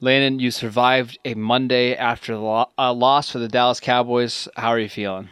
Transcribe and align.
Landon, 0.00 0.38
you 0.38 0.50
survived 0.50 1.18
a 1.24 1.34
Monday 1.34 1.94
after 1.94 2.34
a 2.34 2.66
uh, 2.78 2.92
loss 2.92 3.30
for 3.30 3.38
the 3.38 3.48
Dallas 3.48 3.80
Cowboys. 3.80 4.48
How 4.56 4.68
are 4.68 4.78
you 4.78 4.88
feeling? 4.88 5.28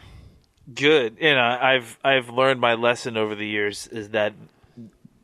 Good. 0.73 1.17
You 1.19 1.35
know, 1.35 1.57
I've 1.61 1.99
I've 2.03 2.29
learned 2.29 2.59
my 2.61 2.75
lesson 2.75 3.17
over 3.17 3.35
the 3.35 3.45
years 3.45 3.87
is 3.87 4.09
that 4.09 4.33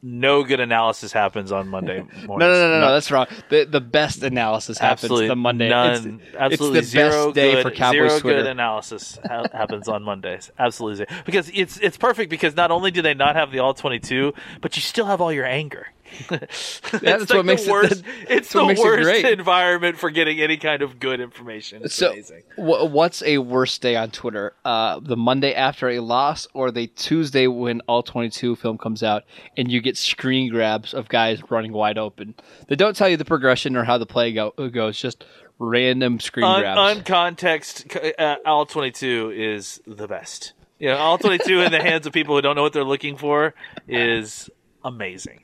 no 0.01 0.43
good 0.43 0.59
analysis 0.59 1.11
happens 1.11 1.51
on 1.51 1.67
Monday 1.67 1.99
morning. 1.99 2.27
no, 2.27 2.37
no, 2.37 2.53
no, 2.53 2.69
no, 2.69 2.79
no, 2.81 2.93
that's 2.93 3.11
wrong. 3.11 3.27
The 3.49 3.65
the 3.65 3.81
best 3.81 4.23
analysis 4.23 4.77
happens 4.77 5.05
absolutely 5.05 5.27
the 5.27 5.35
Monday. 5.35 5.69
None, 5.69 6.21
it's, 6.23 6.35
absolutely 6.35 6.79
it's 6.79 6.87
the 6.87 6.91
zero 6.91 7.25
best 7.27 7.35
day 7.35 7.53
good, 7.53 7.63
for 7.63 7.71
Cowboys 7.71 7.93
zero 7.93 8.19
Twitter. 8.19 8.41
good 8.43 8.51
analysis 8.51 9.19
ha- 9.25 9.45
happens 9.51 9.87
on 9.87 10.03
Mondays. 10.03 10.51
Absolutely 10.57 11.05
zero. 11.05 11.21
because 11.25 11.49
it's 11.53 11.77
it's 11.79 11.97
perfect 11.97 12.29
because 12.29 12.55
not 12.55 12.71
only 12.71 12.91
do 12.91 13.01
they 13.01 13.13
not 13.13 13.35
have 13.35 13.51
the 13.51 13.59
all 13.59 13.73
twenty 13.73 13.99
two, 13.99 14.33
but 14.61 14.75
you 14.75 14.81
still 14.81 15.05
have 15.05 15.21
all 15.21 15.33
your 15.33 15.45
anger. 15.45 15.87
That's 16.29 16.83
it's 16.91 17.01
what 17.01 17.29
like 17.37 17.45
makes 17.45 17.63
the 17.63 17.69
it- 17.69 17.71
worst. 17.71 18.03
that- 18.03 18.05
it's 18.29 18.53
the 18.53 18.65
it 18.67 18.77
worst 18.79 19.03
great. 19.03 19.25
environment 19.25 19.97
for 19.97 20.09
getting 20.09 20.39
any 20.41 20.57
kind 20.57 20.81
of 20.81 20.99
good 20.99 21.19
information. 21.19 21.81
It's 21.83 21.95
so, 21.95 22.11
amazing. 22.11 22.43
wh- 22.55 22.91
what's 22.91 23.21
a 23.23 23.37
worse 23.39 23.77
day 23.77 23.95
on 23.95 24.11
Twitter? 24.11 24.53
Uh, 24.65 24.99
the 25.01 25.17
Monday 25.17 25.53
after 25.53 25.89
a 25.89 25.99
loss, 25.99 26.47
or 26.53 26.71
the 26.71 26.87
Tuesday 26.87 27.47
when 27.47 27.81
all 27.81 28.03
twenty-two 28.03 28.55
film 28.55 28.77
comes 28.77 29.03
out, 29.03 29.23
and 29.57 29.71
you 29.71 29.81
get 29.81 29.97
screen 29.97 30.49
grabs 30.51 30.93
of 30.93 31.09
guys 31.09 31.41
running 31.49 31.73
wide 31.73 31.97
open. 31.97 32.35
They 32.67 32.75
don't 32.75 32.95
tell 32.95 33.09
you 33.09 33.17
the 33.17 33.25
progression 33.25 33.75
or 33.75 33.83
how 33.83 33.97
the 33.97 34.05
play 34.05 34.31
go- 34.33 34.51
goes. 34.71 34.97
Just 34.99 35.25
random 35.57 36.19
screen 36.19 36.45
Un, 36.45 36.61
grabs. 36.61 36.99
uncontext, 37.01 38.13
uh, 38.17 38.37
all 38.45 38.65
twenty 38.65 38.91
two 38.91 39.31
is 39.35 39.81
the 39.85 40.07
best. 40.07 40.53
Yeah, 40.79 40.95
all 40.95 41.17
twenty 41.17 41.37
two 41.39 41.59
in 41.61 41.71
the 41.73 41.81
hands 41.81 42.07
of 42.07 42.13
people 42.13 42.35
who 42.35 42.41
don't 42.41 42.55
know 42.55 42.61
what 42.63 42.71
they're 42.73 42.83
looking 42.85 43.17
for 43.17 43.53
is 43.87 44.49
amazing. 44.85 45.41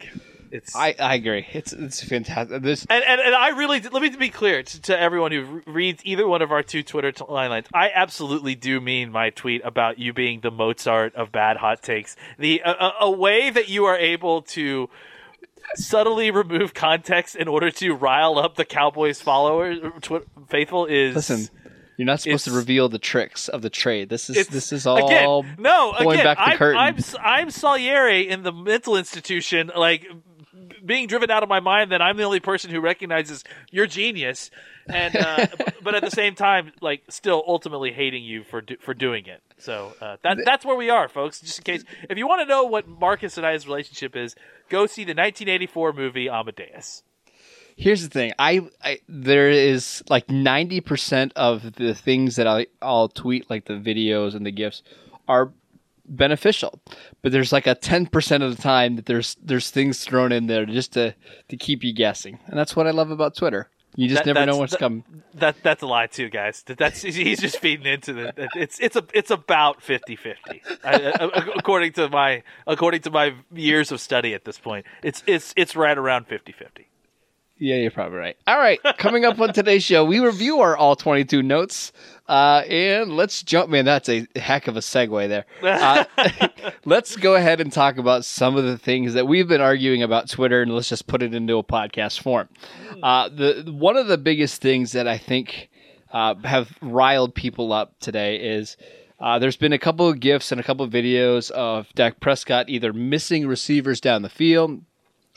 It's 0.55 0.75
I, 0.75 0.95
I 0.97 1.15
agree. 1.15 1.45
It's 1.51 1.73
it's 1.73 2.03
fantastic. 2.03 2.61
This 2.61 2.85
And, 2.89 3.03
and, 3.03 3.19
and 3.19 3.35
I 3.35 3.49
really 3.49 3.81
let 3.81 4.01
me 4.01 4.09
be 4.09 4.29
clear 4.29 4.63
to, 4.63 4.81
to 4.83 4.99
everyone 4.99 5.31
who 5.31 5.61
reads 5.67 6.01
either 6.05 6.27
one 6.27 6.41
of 6.41 6.51
our 6.51 6.63
two 6.63 6.81
Twitter 6.81 7.11
t- 7.11 7.25
line 7.27 7.49
lines. 7.49 7.67
I 7.73 7.91
absolutely 7.93 8.55
do 8.55 8.79
mean 8.79 9.11
my 9.11 9.29
tweet 9.31 9.61
about 9.65 9.99
you 9.99 10.13
being 10.13 10.39
the 10.41 10.51
Mozart 10.51 11.15
of 11.15 11.31
bad 11.31 11.57
hot 11.57 11.81
takes. 11.81 12.15
The 12.39 12.61
a, 12.63 12.71
a, 12.71 12.93
a 13.01 13.11
way 13.11 13.49
that 13.49 13.69
you 13.69 13.85
are 13.85 13.97
able 13.97 14.43
to 14.43 14.89
subtly 15.75 16.31
remove 16.31 16.73
context 16.73 17.35
in 17.35 17.47
order 17.47 17.71
to 17.71 17.93
rile 17.93 18.37
up 18.37 18.55
the 18.55 18.65
Cowboys 18.65 19.21
followers 19.21 19.79
tw- 20.01 20.25
faithful 20.47 20.85
is 20.85 21.15
listen. 21.15 21.49
You're 21.97 22.05
not 22.05 22.19
supposed 22.19 22.43
to 22.45 22.51
reveal 22.51 22.89
the 22.89 22.99
tricks 22.99 23.47
of 23.47 23.61
the 23.61 23.69
trade. 23.69 24.09
This 24.09 24.29
is 24.29 24.47
this 24.47 24.73
is 24.73 24.85
all 24.85 25.05
again, 25.07 25.55
no 25.57 25.93
pulling 25.97 26.19
again. 26.19 26.25
back 26.25 26.37
the 26.37 26.43
I'm, 26.43 26.57
curtain. 26.57 26.79
I'm 26.79 26.97
I'm 27.23 27.49
Salieri 27.49 28.27
in 28.27 28.43
the 28.43 28.51
mental 28.51 28.97
institution, 28.97 29.71
like 29.73 30.05
being 30.85 31.07
driven 31.07 31.31
out 31.31 31.43
of 31.43 31.49
my 31.49 31.59
mind 31.59 31.91
that 31.91 32.01
I'm 32.01 32.17
the 32.17 32.23
only 32.23 32.39
person 32.39 32.71
who 32.71 32.79
recognizes 32.79 33.43
your 33.71 33.87
genius, 33.87 34.51
and 34.87 35.15
uh, 35.15 35.47
but 35.83 35.95
at 35.95 36.03
the 36.03 36.11
same 36.11 36.35
time, 36.35 36.71
like 36.81 37.03
still 37.09 37.43
ultimately 37.47 37.91
hating 37.91 38.23
you 38.23 38.43
for 38.43 38.61
do, 38.61 38.77
for 38.77 38.93
doing 38.93 39.25
it. 39.25 39.41
So 39.57 39.93
uh, 40.01 40.17
that 40.23 40.39
that's 40.45 40.65
where 40.65 40.75
we 40.75 40.89
are, 40.89 41.07
folks. 41.07 41.41
Just 41.41 41.59
in 41.59 41.63
case, 41.63 41.83
if 42.09 42.17
you 42.17 42.27
want 42.27 42.41
to 42.41 42.45
know 42.45 42.63
what 42.63 42.87
Marcus 42.87 43.37
and 43.37 43.45
I's 43.45 43.67
relationship 43.67 44.15
is, 44.15 44.35
go 44.69 44.85
see 44.85 45.03
the 45.03 45.13
1984 45.13 45.93
movie 45.93 46.29
Amadeus. 46.29 47.03
Here's 47.77 48.03
the 48.03 48.09
thing. 48.09 48.31
I, 48.39 48.61
I 48.81 48.99
there 49.09 49.49
is 49.49 50.01
like 50.09 50.27
90% 50.27 51.33
of 51.35 51.73
the 51.73 51.93
things 51.93 52.37
that 52.37 52.47
I 52.47 52.67
I'll 52.81 53.09
tweet 53.09 53.49
like 53.49 53.65
the 53.65 53.73
videos 53.73 54.33
and 54.33 54.45
the 54.45 54.51
gifs 54.51 54.81
are 55.27 55.51
beneficial. 56.07 56.79
But 57.21 57.31
there's 57.31 57.51
like 57.51 57.67
a 57.67 57.75
10% 57.75 58.43
of 58.43 58.55
the 58.55 58.61
time 58.61 58.95
that 58.95 59.05
there's 59.05 59.35
there's 59.43 59.69
things 59.71 60.03
thrown 60.03 60.31
in 60.31 60.47
there 60.47 60.65
just 60.65 60.93
to 60.93 61.15
to 61.49 61.57
keep 61.57 61.83
you 61.83 61.93
guessing. 61.93 62.39
And 62.47 62.57
that's 62.57 62.75
what 62.75 62.87
I 62.87 62.91
love 62.91 63.11
about 63.11 63.35
Twitter. 63.35 63.69
You 63.97 64.09
just 64.09 64.25
That- 64.25 64.33
never 64.33 64.45
know 64.45 64.57
what's 64.57 64.73
that- 64.73 64.79
coming. 64.79 65.05
That 65.35 65.55
that's 65.63 65.81
a 65.81 65.87
lie 65.87 66.07
too, 66.07 66.29
guys. 66.29 66.63
That, 66.63 66.77
that's 66.77 67.01
he's 67.01 67.39
just 67.39 67.59
feeding 67.59 67.85
into 67.85 68.11
the. 68.13 68.49
It's 68.55 68.77
it's 68.79 68.95
a 68.97 69.03
it's 69.13 69.31
about 69.31 69.79
50-50. 69.81 70.35
I, 70.83 71.11
I- 71.11 71.49
according 71.57 71.93
to 71.93 72.09
my 72.09 72.43
according 72.67 73.01
to 73.03 73.09
my 73.11 73.33
years 73.53 73.91
of 73.93 74.01
study 74.01 74.33
at 74.33 74.43
this 74.43 74.59
point. 74.59 74.85
It's 75.01 75.23
it's 75.27 75.53
it's 75.55 75.75
right 75.77 75.97
around 75.97 76.27
50-50. 76.27 76.85
Yeah, 77.57 77.75
you're 77.75 77.91
probably 77.91 78.17
right. 78.17 78.37
All 78.47 78.57
right, 78.57 78.79
coming 78.97 79.23
up 79.23 79.39
on 79.39 79.53
today's 79.53 79.83
show, 79.83 80.03
we 80.03 80.19
review 80.19 80.59
our 80.59 80.75
all 80.75 80.95
22 80.97 81.41
notes. 81.41 81.93
Uh, 82.27 82.63
and 82.67 83.15
let's 83.15 83.43
jump, 83.43 83.69
man. 83.69 83.85
That's 83.85 84.09
a 84.09 84.27
heck 84.35 84.67
of 84.67 84.75
a 84.75 84.81
segue 84.81 85.29
there. 85.29 85.45
Uh, 85.61 86.03
let's 86.85 87.15
go 87.15 87.35
ahead 87.35 87.61
and 87.61 87.71
talk 87.71 87.97
about 87.97 88.25
some 88.25 88.57
of 88.57 88.65
the 88.65 88.77
things 88.77 89.13
that 89.13 89.27
we've 89.27 89.47
been 89.47 89.61
arguing 89.61 90.03
about 90.03 90.29
Twitter, 90.29 90.61
and 90.63 90.73
let's 90.73 90.89
just 90.89 91.07
put 91.07 91.23
it 91.23 91.33
into 91.33 91.57
a 91.57 91.63
podcast 91.63 92.19
form. 92.19 92.49
Uh, 93.01 93.29
the 93.29 93.71
one 93.71 93.95
of 93.95 94.07
the 94.07 94.17
biggest 94.17 94.61
things 94.61 94.91
that 94.91 95.07
I 95.07 95.17
think 95.17 95.69
uh, 96.11 96.35
have 96.43 96.75
riled 96.81 97.35
people 97.35 97.71
up 97.71 97.97
today 97.99 98.37
is 98.37 98.75
uh, 99.19 99.39
there's 99.39 99.57
been 99.57 99.73
a 99.73 99.79
couple 99.79 100.09
of 100.09 100.19
gifs 100.19 100.51
and 100.51 100.59
a 100.59 100.63
couple 100.63 100.85
of 100.85 100.91
videos 100.91 101.51
of 101.51 101.87
Dak 101.95 102.19
Prescott 102.19 102.67
either 102.67 102.91
missing 102.91 103.47
receivers 103.47 104.01
down 104.01 104.23
the 104.23 104.29
field 104.29 104.81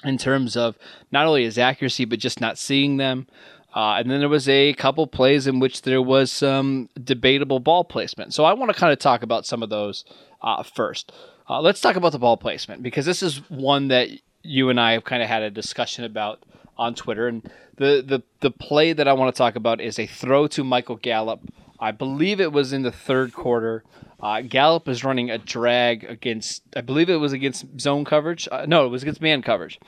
in 0.04 0.18
terms 0.18 0.56
of 0.56 0.76
not 1.10 1.26
only 1.26 1.44
his 1.44 1.58
accuracy 1.58 2.04
but 2.04 2.18
just 2.18 2.40
not 2.40 2.58
seeing 2.58 2.96
them. 2.96 3.26
Uh, 3.74 3.96
and 3.98 4.10
then 4.10 4.20
there 4.20 4.28
was 4.28 4.48
a 4.48 4.72
couple 4.74 5.06
plays 5.06 5.46
in 5.46 5.60
which 5.60 5.82
there 5.82 6.00
was 6.00 6.32
some 6.32 6.88
debatable 7.04 7.60
ball 7.60 7.84
placement. 7.84 8.32
So 8.32 8.44
I 8.44 8.54
want 8.54 8.72
to 8.72 8.78
kind 8.78 8.92
of 8.92 8.98
talk 8.98 9.22
about 9.22 9.46
some 9.46 9.62
of 9.62 9.68
those 9.68 10.04
uh, 10.42 10.62
first. 10.62 11.12
Uh, 11.48 11.60
let's 11.60 11.80
talk 11.80 11.96
about 11.96 12.12
the 12.12 12.18
ball 12.18 12.36
placement 12.36 12.82
because 12.82 13.06
this 13.06 13.22
is 13.22 13.38
one 13.50 13.88
that 13.88 14.08
you 14.42 14.70
and 14.70 14.80
I 14.80 14.92
have 14.92 15.04
kind 15.04 15.22
of 15.22 15.28
had 15.28 15.42
a 15.42 15.50
discussion 15.50 16.04
about 16.04 16.42
on 16.76 16.94
Twitter. 16.94 17.28
And 17.28 17.42
the 17.76 18.02
the 18.06 18.22
the 18.40 18.50
play 18.50 18.92
that 18.92 19.08
I 19.08 19.12
want 19.12 19.34
to 19.34 19.38
talk 19.38 19.56
about 19.56 19.80
is 19.80 19.98
a 19.98 20.06
throw 20.06 20.46
to 20.48 20.64
Michael 20.64 20.96
Gallup. 20.96 21.40
I 21.80 21.92
believe 21.92 22.40
it 22.40 22.52
was 22.52 22.72
in 22.72 22.82
the 22.82 22.92
third 22.92 23.32
quarter. 23.32 23.84
Uh, 24.20 24.40
Gallup 24.40 24.88
is 24.88 25.04
running 25.04 25.30
a 25.30 25.38
drag 25.38 26.04
against, 26.04 26.62
I 26.74 26.80
believe 26.80 27.08
it 27.08 27.16
was 27.16 27.32
against 27.32 27.66
zone 27.80 28.04
coverage. 28.04 28.48
Uh, 28.50 28.66
no, 28.66 28.84
it 28.84 28.88
was 28.88 29.02
against 29.02 29.20
man 29.20 29.42
coverage. 29.42 29.78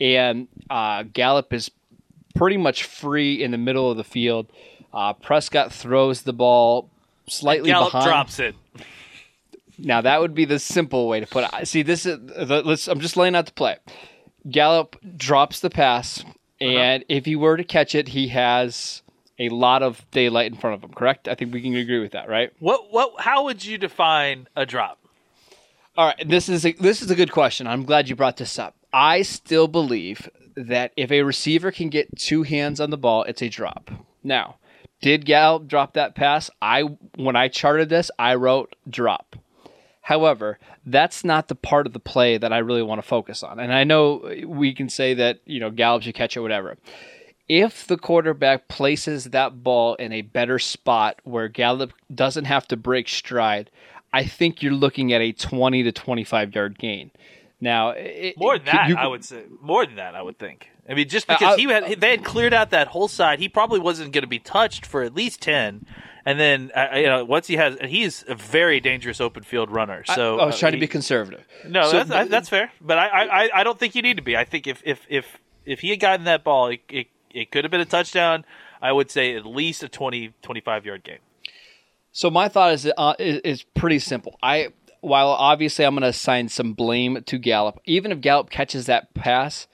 And 0.00 0.48
uh, 0.68 1.04
Gallup 1.04 1.52
is 1.52 1.70
pretty 2.34 2.58
much 2.58 2.84
free 2.84 3.42
in 3.42 3.50
the 3.50 3.58
middle 3.58 3.90
of 3.90 3.96
the 3.96 4.04
field. 4.04 4.50
Uh, 4.92 5.14
Prescott 5.14 5.72
throws 5.72 6.22
the 6.22 6.32
ball 6.32 6.90
slightly 7.26 7.70
Gallup 7.70 7.92
behind. 7.92 8.04
drops 8.06 8.38
it. 8.38 8.54
Now 9.78 10.00
that 10.00 10.20
would 10.20 10.34
be 10.34 10.44
the 10.44 10.58
simple 10.58 11.08
way 11.08 11.20
to 11.20 11.26
put 11.26 11.44
it. 11.44 11.68
See, 11.68 11.82
this 11.82 12.04
is 12.04 12.18
the, 12.18 12.62
let's. 12.64 12.88
I'm 12.88 13.00
just 13.00 13.16
laying 13.16 13.36
out 13.36 13.46
the 13.46 13.52
play. 13.52 13.76
Gallup 14.50 14.96
drops 15.16 15.60
the 15.60 15.70
pass, 15.70 16.24
and 16.60 17.04
if 17.08 17.26
he 17.26 17.36
were 17.36 17.56
to 17.56 17.64
catch 17.64 17.94
it, 17.94 18.08
he 18.08 18.28
has 18.28 19.02
a 19.38 19.48
lot 19.50 19.82
of 19.82 20.04
daylight 20.10 20.52
in 20.52 20.58
front 20.58 20.74
of 20.74 20.80
them. 20.80 20.92
Correct? 20.92 21.28
I 21.28 21.34
think 21.34 21.52
we 21.52 21.62
can 21.62 21.74
agree 21.76 22.00
with 22.00 22.12
that, 22.12 22.28
right? 22.28 22.52
What 22.58 22.92
what? 22.92 23.20
How 23.20 23.44
would 23.44 23.64
you 23.64 23.78
define 23.78 24.48
a 24.56 24.66
drop? 24.66 24.98
All 25.96 26.06
right, 26.06 26.28
this 26.28 26.48
is 26.48 26.64
a, 26.64 26.72
this 26.74 27.02
is 27.02 27.10
a 27.10 27.16
good 27.16 27.32
question. 27.32 27.66
I'm 27.66 27.84
glad 27.84 28.08
you 28.08 28.14
brought 28.14 28.36
this 28.36 28.58
up. 28.58 28.76
I 28.92 29.22
still 29.22 29.66
believe 29.66 30.30
that 30.56 30.92
if 30.96 31.10
a 31.10 31.22
receiver 31.22 31.72
can 31.72 31.88
get 31.88 32.16
two 32.16 32.44
hands 32.44 32.80
on 32.80 32.90
the 32.90 32.96
ball, 32.96 33.24
it's 33.24 33.42
a 33.42 33.48
drop. 33.48 33.90
Now, 34.22 34.56
did 35.00 35.26
Gallup 35.26 35.66
drop 35.66 35.94
that 35.94 36.14
pass? 36.14 36.50
I 36.62 36.82
when 37.16 37.36
I 37.36 37.48
charted 37.48 37.88
this, 37.88 38.10
I 38.18 38.34
wrote 38.36 38.76
drop. 38.88 39.36
However, 40.02 40.58
that's 40.86 41.22
not 41.22 41.48
the 41.48 41.54
part 41.54 41.86
of 41.86 41.92
the 41.92 42.00
play 42.00 42.38
that 42.38 42.52
I 42.52 42.58
really 42.58 42.82
want 42.82 43.02
to 43.02 43.06
focus 43.06 43.42
on. 43.42 43.60
And 43.60 43.72
I 43.72 43.84
know 43.84 44.32
we 44.46 44.72
can 44.72 44.88
say 44.88 45.14
that, 45.14 45.40
you 45.44 45.60
know, 45.60 45.70
Gallup 45.70 46.02
should 46.02 46.14
catch 46.14 46.36
it 46.36 46.40
whatever. 46.40 46.78
If 47.48 47.86
the 47.86 47.96
quarterback 47.96 48.68
places 48.68 49.24
that 49.26 49.62
ball 49.62 49.94
in 49.94 50.12
a 50.12 50.22
better 50.22 50.58
spot 50.58 51.20
where 51.24 51.48
Gallup 51.48 51.92
doesn't 52.14 52.44
have 52.44 52.68
to 52.68 52.76
break 52.76 53.08
stride, 53.08 53.70
I 54.12 54.24
think 54.24 54.62
you're 54.62 54.72
looking 54.72 55.12
at 55.12 55.20
a 55.20 55.32
20 55.32 55.82
to 55.82 55.92
25 55.92 56.54
yard 56.54 56.78
gain. 56.78 57.10
Now, 57.60 57.90
it, 57.90 58.36
More 58.38 58.56
than 58.58 58.66
that, 58.66 58.88
you- 58.88 58.96
I 58.96 59.06
would 59.06 59.24
say. 59.24 59.42
More 59.60 59.84
than 59.84 59.96
that, 59.96 60.14
I 60.14 60.22
would 60.22 60.38
think. 60.38 60.68
I 60.88 60.94
mean, 60.94 61.08
just 61.08 61.26
because 61.26 61.54
I- 61.54 61.56
he 61.56 61.64
had, 61.64 62.00
they 62.00 62.10
had 62.12 62.24
cleared 62.24 62.54
out 62.54 62.70
that 62.70 62.88
whole 62.88 63.08
side, 63.08 63.40
he 63.40 63.48
probably 63.48 63.80
wasn't 63.80 64.12
going 64.12 64.22
to 64.22 64.28
be 64.28 64.38
touched 64.38 64.86
for 64.86 65.02
at 65.02 65.14
least 65.14 65.42
ten. 65.42 65.84
And 66.24 66.38
then, 66.38 66.70
uh, 66.76 66.88
you 66.94 67.06
know, 67.06 67.24
once 67.24 67.46
he 67.46 67.56
has, 67.56 67.76
and 67.76 67.90
he's 67.90 68.22
a 68.28 68.34
very 68.34 68.80
dangerous 68.80 69.20
open 69.20 69.42
field 69.42 69.70
runner. 69.70 70.04
So 70.04 70.38
I, 70.38 70.42
I 70.42 70.46
was 70.46 70.54
uh, 70.56 70.58
trying 70.58 70.72
to 70.72 70.78
be 70.78 70.86
conservative. 70.86 71.46
No, 71.66 71.84
So 71.90 71.92
that's, 72.04 72.10
I, 72.10 72.24
that's 72.24 72.48
fair. 72.50 72.70
But 72.80 72.98
I, 72.98 73.06
I, 73.08 73.44
I- 73.44 73.50
I 73.60 73.64
don't 73.64 73.78
think 73.78 73.94
you 73.94 74.02
need 74.02 74.18
to 74.18 74.22
be. 74.22 74.36
I 74.36 74.44
think 74.44 74.66
if 74.66 74.82
if 74.84 75.04
if 75.08 75.38
if 75.64 75.80
he 75.80 75.90
had 75.90 76.00
gotten 76.00 76.24
that 76.26 76.44
ball, 76.44 76.68
it 76.68 76.80
it, 76.90 77.06
it 77.30 77.50
could 77.50 77.64
have 77.64 77.70
been 77.70 77.80
a 77.80 77.84
touchdown. 77.86 78.44
I 78.80 78.92
would 78.92 79.10
say 79.10 79.34
at 79.34 79.44
least 79.44 79.82
a 79.82 79.88
20, 79.88 80.34
25 80.42 80.86
yard 80.86 81.02
game. 81.04 81.18
So 82.12 82.30
my 82.30 82.48
thought 82.48 82.72
is 82.72 82.90
uh, 82.96 83.14
is, 83.18 83.40
is 83.40 83.62
pretty 83.74 83.98
simple. 83.98 84.38
I 84.42 84.68
while 85.00 85.28
obviously 85.28 85.84
I'm 85.84 85.94
going 85.94 86.02
to 86.02 86.08
assign 86.08 86.48
some 86.48 86.72
blame 86.72 87.22
to 87.26 87.38
Gallup, 87.38 87.80
even 87.84 88.10
if 88.12 88.20
Gallup 88.20 88.50
catches 88.50 88.86
that 88.86 89.14
pass, 89.14 89.68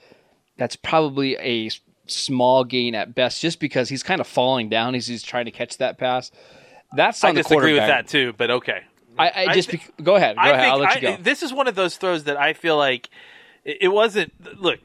that's 0.57 0.75
probably 0.75 1.35
a 1.37 1.69
small 2.07 2.63
gain 2.63 2.93
at 2.93 3.15
best, 3.15 3.41
just 3.41 3.59
because 3.59 3.89
he's 3.89 4.03
kind 4.03 4.21
of 4.21 4.27
falling 4.27 4.69
down 4.69 4.93
as 4.95 5.07
he's 5.07 5.23
trying 5.23 5.45
to 5.45 5.51
catch 5.51 5.77
that 5.77 5.97
pass. 5.97 6.31
That's 6.95 7.23
on 7.23 7.31
I 7.31 7.33
disagree 7.33 7.73
with 7.73 7.87
that 7.87 8.07
too, 8.07 8.33
but 8.37 8.51
okay. 8.51 8.81
I, 9.17 9.29
I 9.29 9.45
I 9.49 9.53
just 9.53 9.69
thi- 9.69 9.77
bec- 9.77 10.03
go 10.03 10.15
ahead. 10.15 10.35
Go 10.35 10.41
I 10.41 10.49
ahead. 10.49 10.69
I'll 10.69 10.77
let 10.79 11.01
you 11.01 11.07
I- 11.09 11.15
go. 11.17 11.23
this 11.23 11.41
is 11.41 11.53
one 11.53 11.67
of 11.67 11.75
those 11.75 11.97
throws 11.97 12.25
that 12.25 12.37
I 12.37 12.53
feel 12.53 12.77
like 12.77 13.09
it 13.63 13.91
wasn't. 13.91 14.33
Look, 14.61 14.79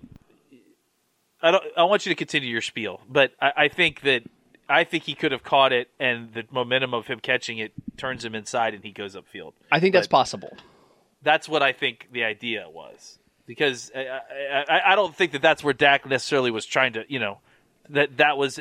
I 1.43 1.51
don't. 1.51 1.65
I 1.77 1.85
want 1.85 2.07
you 2.07 2.11
to 2.11 2.17
continue 2.17 2.49
your 2.49 2.61
spiel, 2.61 3.01
but 3.09 3.33
I, 3.41 3.53
I 3.57 3.69
think 3.69 4.03
that 4.03 4.23
I 4.69 4.85
think 4.85 5.05
he 5.05 5.15
could 5.15 5.33
have 5.33 5.43
caught 5.43 5.73
it, 5.73 5.89
and 5.99 6.33
the 6.33 6.45
momentum 6.51 6.95
of 6.95 7.07
him 7.07 7.21
catching 7.21 7.59
it 7.59 7.73
turns 7.97 8.25
him 8.25 8.35
inside, 8.35 8.75
and 8.75 8.85
he 8.85 8.93
goes 8.93 9.17
upfield. 9.17 9.53
I 9.73 9.81
think 9.81 9.95
that's 9.95 10.07
possible. 10.07 10.57
That's 11.23 11.49
what 11.49 11.63
I 11.63 11.73
think 11.73 12.09
the 12.13 12.25
idea 12.25 12.67
was, 12.69 13.19
because 13.47 13.91
I, 13.95 14.21
I, 14.69 14.81
I- 14.93 14.95
don't 14.95 15.15
think 15.15 15.33
that 15.33 15.43
that's 15.43 15.63
where 15.65 15.75
Dak 15.75 16.07
necessarily 16.07 16.51
was 16.51 16.65
trying 16.67 16.95
to. 16.95 17.05
You 17.09 17.19
know, 17.19 17.39
that 17.91 18.17
that 18.19 18.37
was. 18.39 18.59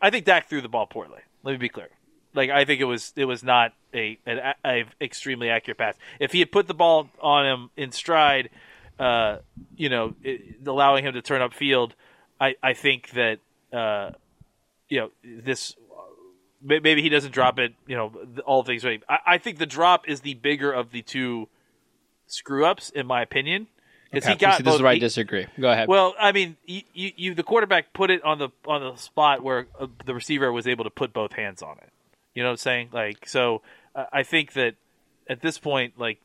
I 0.00 0.10
think 0.10 0.24
Dak 0.24 0.48
threw 0.48 0.60
the 0.60 0.68
ball 0.68 0.86
poorly. 0.86 1.20
Let 1.42 1.52
me 1.52 1.58
be 1.58 1.68
clear. 1.68 1.88
Like 2.34 2.50
I 2.50 2.64
think 2.64 2.80
it 2.80 2.84
was 2.84 3.12
it 3.16 3.24
was 3.24 3.42
not 3.42 3.72
a 3.94 4.18
an 4.26 4.38
a, 4.38 4.54
a 4.64 4.84
extremely 5.00 5.48
accurate 5.50 5.78
pass. 5.78 5.96
If 6.20 6.32
he 6.32 6.40
had 6.40 6.52
put 6.52 6.66
the 6.66 6.74
ball 6.74 7.08
on 7.20 7.46
him 7.46 7.70
in 7.76 7.90
stride, 7.90 8.50
uh, 8.98 9.38
you 9.76 9.88
know, 9.88 10.14
it, 10.22 10.66
allowing 10.66 11.04
him 11.04 11.14
to 11.14 11.22
turn 11.22 11.40
upfield, 11.40 11.92
I 12.40 12.54
I 12.62 12.72
think 12.74 13.10
that 13.10 13.38
uh, 13.72 14.10
you 14.88 15.00
know 15.00 15.10
this 15.24 15.74
maybe 16.62 17.02
he 17.02 17.08
doesn't 17.08 17.32
drop 17.32 17.58
it. 17.58 17.74
You 17.86 17.96
know, 17.96 18.12
all 18.46 18.62
things 18.64 18.84
right. 18.84 19.02
I, 19.08 19.18
I 19.26 19.38
think 19.38 19.58
the 19.58 19.66
drop 19.66 20.08
is 20.08 20.20
the 20.20 20.34
bigger 20.34 20.72
of 20.72 20.90
the 20.90 21.02
two 21.02 21.48
screw 22.26 22.64
ups, 22.66 22.90
in 22.90 23.06
my 23.06 23.22
opinion, 23.22 23.68
because 24.10 24.24
Okay, 24.26 24.32
he 24.34 24.38
got 24.38 24.56
see, 24.58 24.62
this 24.64 24.74
is 24.74 24.78
both- 24.78 24.82
where 24.84 24.92
I 24.92 24.98
disagree. 24.98 25.46
Go 25.60 25.70
ahead. 25.70 25.88
well, 25.88 26.14
I 26.20 26.32
mean, 26.32 26.56
you, 26.66 26.82
you, 26.92 27.12
you 27.16 27.34
the 27.34 27.42
quarterback 27.42 27.92
put 27.92 28.10
it 28.10 28.22
on 28.24 28.38
the 28.38 28.48
on 28.66 28.80
the 28.82 28.96
spot 28.96 29.42
where 29.42 29.66
uh, 29.78 29.86
the 30.06 30.14
receiver 30.14 30.52
was 30.52 30.66
able 30.66 30.84
to 30.84 30.90
put 30.90 31.12
both 31.12 31.32
hands 31.32 31.62
on 31.62 31.78
it. 31.78 31.90
You 32.34 32.42
know 32.42 32.50
what 32.50 32.52
I'm 32.52 32.56
saying? 32.58 32.88
Like, 32.92 33.26
so 33.28 33.62
uh, 33.94 34.04
I 34.12 34.22
think 34.22 34.52
that 34.52 34.74
at 35.28 35.40
this 35.42 35.58
point, 35.58 35.94
like, 35.98 36.18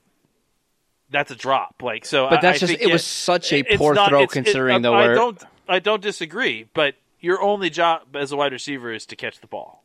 that's 1.09 1.31
a 1.31 1.35
drop. 1.35 1.75
Like, 1.81 2.05
so, 2.05 2.29
But 2.29 2.41
that's 2.41 2.57
I 2.57 2.59
just- 2.59 2.69
think, 2.71 2.81
it 2.81 2.87
yeah, 2.87 2.93
was 2.93 3.03
such 3.05 3.51
a 3.53 3.63
poor 3.77 3.93
not- 3.93 4.09
throw 4.09 4.23
it's- 4.23 4.31
it- 4.31 4.43
considering 4.43 4.81
the 4.81 4.91
I, 4.91 5.11
I 5.11 5.13
don't, 5.15 5.41
I 5.67 5.79
don't 5.79 6.01
disagree, 6.01 6.65
but 6.73 6.95
your 7.19 7.41
only 7.41 7.69
job 7.69 8.15
as 8.15 8.31
a 8.31 8.37
wide 8.37 8.51
receiver 8.51 8.91
is 8.91 9.05
to 9.07 9.15
catch 9.15 9.39
the 9.39 9.47
ball. 9.47 9.83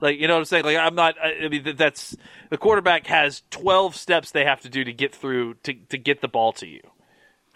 Like 0.00 0.18
you 0.18 0.28
know 0.28 0.34
what 0.34 0.40
I'm 0.40 0.44
saying? 0.44 0.64
Like 0.64 0.76
I'm 0.76 0.94
not. 0.94 1.16
I 1.22 1.48
mean, 1.48 1.62
that- 1.64 1.78
that's 1.78 2.16
the 2.50 2.58
quarterback 2.58 3.06
has 3.08 3.42
12 3.50 3.96
steps 3.96 4.30
they 4.30 4.44
have 4.44 4.60
to 4.60 4.68
do 4.68 4.84
to 4.84 4.92
get 4.92 5.14
through 5.14 5.54
to 5.64 5.74
to 5.74 5.98
get 5.98 6.20
the 6.20 6.28
ball 6.28 6.52
to 6.54 6.66
you, 6.68 6.82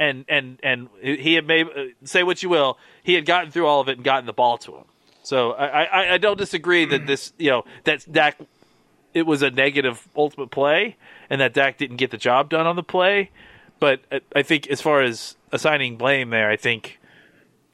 and 0.01 0.25
and 0.29 0.59
and 0.63 0.89
he 1.03 1.35
had 1.35 1.47
made 1.47 1.67
uh, 1.69 1.85
say 2.05 2.23
what 2.25 2.43
you 2.43 2.49
will, 2.49 2.79
he 3.03 3.15
had 3.15 3.27
gotten 3.27 3.51
through 3.53 3.67
all 3.67 3.81
of 3.81 3.89
it 3.89 3.97
and 3.97 4.05
gotten 4.05 4.27
the 4.27 4.33
ball 4.33 4.59
to 4.59 4.73
him. 4.77 4.85
So 5.23 5.53
I 5.53 5.85
I, 5.85 6.15
I 6.15 6.19
don't 6.19 6.37
disagree 6.39 6.85
that 6.87 7.07
this 7.07 7.33
you 7.39 7.51
know 7.51 7.65
that 7.85 8.11
Dak 8.11 8.39
it 9.15 9.25
was 9.27 9.43
a 9.43 9.51
negative 9.51 10.09
ultimate 10.17 10.51
play 10.51 10.97
and 11.31 11.41
that 11.41 11.53
Dak 11.55 11.79
didn't 11.79 11.99
get 11.99 12.11
the 12.11 12.17
job 12.17 12.49
done 12.49 12.67
on 12.67 12.75
the 12.75 12.83
play, 12.83 13.31
but 13.79 14.01
I, 14.11 14.21
I 14.35 14.43
think 14.43 14.67
as 14.67 14.81
far 14.81 15.03
as 15.03 15.37
assigning 15.53 15.97
blame 15.97 16.31
there, 16.31 16.51
I 16.51 16.57
think 16.57 16.99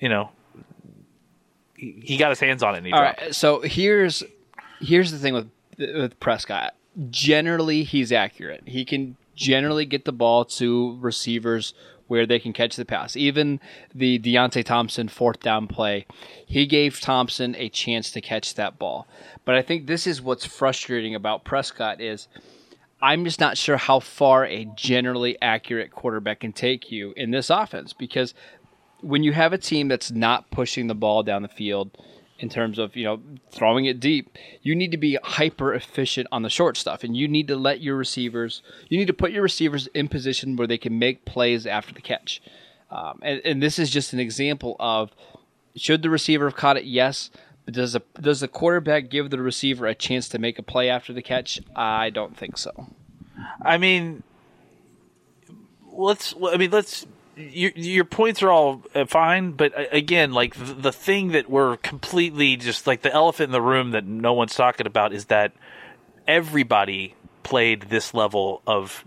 you 0.01 0.09
know 0.09 0.31
he, 1.79 2.01
he 2.03 2.17
got 2.17 2.31
his 2.31 2.41
hands 2.41 2.63
on 2.63 2.75
it. 2.75 2.79
And 2.79 2.87
he 2.87 2.93
All 2.93 3.01
dropped 3.01 3.21
right. 3.23 3.35
So 3.35 3.61
here's 3.61 4.23
here's 4.81 5.13
the 5.13 5.19
thing 5.19 5.35
with 5.35 5.51
with 5.79 6.19
Prescott. 6.21 6.75
Generally, 7.11 7.85
he's 7.85 8.13
accurate. 8.13 8.63
He 8.67 8.85
can 8.85 9.17
generally 9.37 9.87
get 9.87 10.05
the 10.05 10.13
ball 10.13 10.45
to 10.45 10.99
receivers 11.01 11.73
where 12.09 12.27
they 12.27 12.39
can 12.39 12.53
catch 12.53 12.75
the 12.75 12.85
pass. 12.85 13.17
Even 13.17 13.61
the 13.95 14.19
Deonte 14.19 14.65
Thompson 14.65 15.09
fourth 15.09 15.41
down 15.41 15.69
play, 15.69 16.07
he 16.45 16.67
gave 16.67 17.01
Thompson 17.01 17.55
a 17.57 17.69
chance 17.69 18.11
to 18.13 18.21
catch 18.21 18.55
that 18.55 18.79
ball. 18.79 19.07
But 19.45 19.55
I 19.55 19.63
think 19.63 19.87
this 19.87 20.07
is 20.07 20.21
what's 20.21 20.45
frustrating 20.45 21.15
about 21.15 21.45
Prescott 21.45 22.01
is 22.01 22.27
I'm 23.01 23.25
just 23.25 23.39
not 23.39 23.57
sure 23.57 23.77
how 23.77 24.01
far 24.01 24.45
a 24.45 24.65
generally 24.75 25.41
accurate 25.41 25.93
quarterback 25.93 26.41
can 26.41 26.53
take 26.53 26.91
you 26.91 27.13
in 27.17 27.31
this 27.31 27.49
offense 27.49 27.93
because 27.93 28.35
when 29.01 29.23
you 29.23 29.33
have 29.33 29.53
a 29.53 29.59
team 29.59 29.89
that's 29.89 30.11
not 30.11 30.51
pushing 30.51 30.87
the 30.87 30.95
ball 30.95 31.23
down 31.23 31.43
the 31.43 31.49
field 31.49 31.97
in 32.39 32.49
terms 32.49 32.79
of 32.79 32.95
you 32.97 33.05
know 33.05 33.21
throwing 33.51 33.85
it 33.85 33.99
deep 33.99 34.37
you 34.63 34.75
need 34.75 34.91
to 34.91 34.97
be 34.97 35.19
hyper 35.23 35.75
efficient 35.75 36.29
on 36.31 36.43
the 36.43 36.51
short 36.51 36.77
stuff 36.77 37.03
and 37.03 37.17
you 37.17 37.27
need 37.27 37.49
to 37.49 37.57
let 37.57 37.81
your 37.81 37.97
receivers 37.97 38.63
you 38.89 38.99
need 38.99 39.07
to 39.07 39.13
put 39.13 39.33
your 39.33 39.43
receivers 39.43 39.89
in 39.89 40.07
position 40.09 40.55
where 40.57 40.67
they 40.67 40.79
can 40.79 40.99
make 40.99 41.25
plays 41.25 41.67
after 41.67 41.93
the 41.93 42.01
catch 42.01 42.41
um, 42.91 43.19
and, 43.23 43.41
and 43.45 43.63
this 43.63 43.79
is 43.79 43.91
just 43.91 44.13
an 44.13 44.21
example 44.21 44.77
of 44.79 45.11
should 45.75 46.03
the 46.03 46.11
receiver 46.11 46.47
have 46.47 46.57
caught 46.57 46.77
it 46.77 46.85
yes 46.85 47.31
but 47.65 47.75
does 47.75 47.93
the 47.93 48.03
does 48.21 48.41
the 48.41 48.49
quarterback 48.49 49.11
give 49.11 49.31
the 49.31 49.41
receiver 49.41 49.87
a 49.87 49.95
chance 49.95 50.29
to 50.29 50.39
make 50.39 50.59
a 50.59 50.63
play 50.63 50.89
after 50.89 51.13
the 51.13 51.23
catch 51.23 51.61
i 51.75 52.09
don't 52.09 52.37
think 52.37 52.57
so 52.57 52.87
I 53.63 53.79
mean, 53.79 54.23
let's. 55.93 56.35
I 56.43 56.57
mean, 56.57 56.71
let's. 56.71 57.07
Your, 57.39 57.71
your 57.77 58.05
points 58.05 58.43
are 58.43 58.51
all 58.51 58.83
uh, 58.95 59.05
fine, 59.07 59.53
but 59.53 59.73
uh, 59.79 59.85
again, 59.93 60.33
like 60.33 60.55
the, 60.57 60.75
the 60.75 60.93
thing 60.93 61.29
that 61.29 61.49
we're 61.49 61.77
completely 61.79 62.57
just 62.57 62.87
like 62.87 63.03
the 63.03 63.13
elephant 63.13 63.47
in 63.49 63.53
the 63.53 63.63
room 63.63 63.93
that 63.93 64.05
no 64.05 64.33
one's 64.33 64.55
talking 64.57 64.87
about 64.89 65.13
is 65.13 65.27
that 65.27 65.53
everybody 66.27 67.15
played 67.45 67.83
this 67.83 68.13
level 68.13 68.61
of 68.67 69.05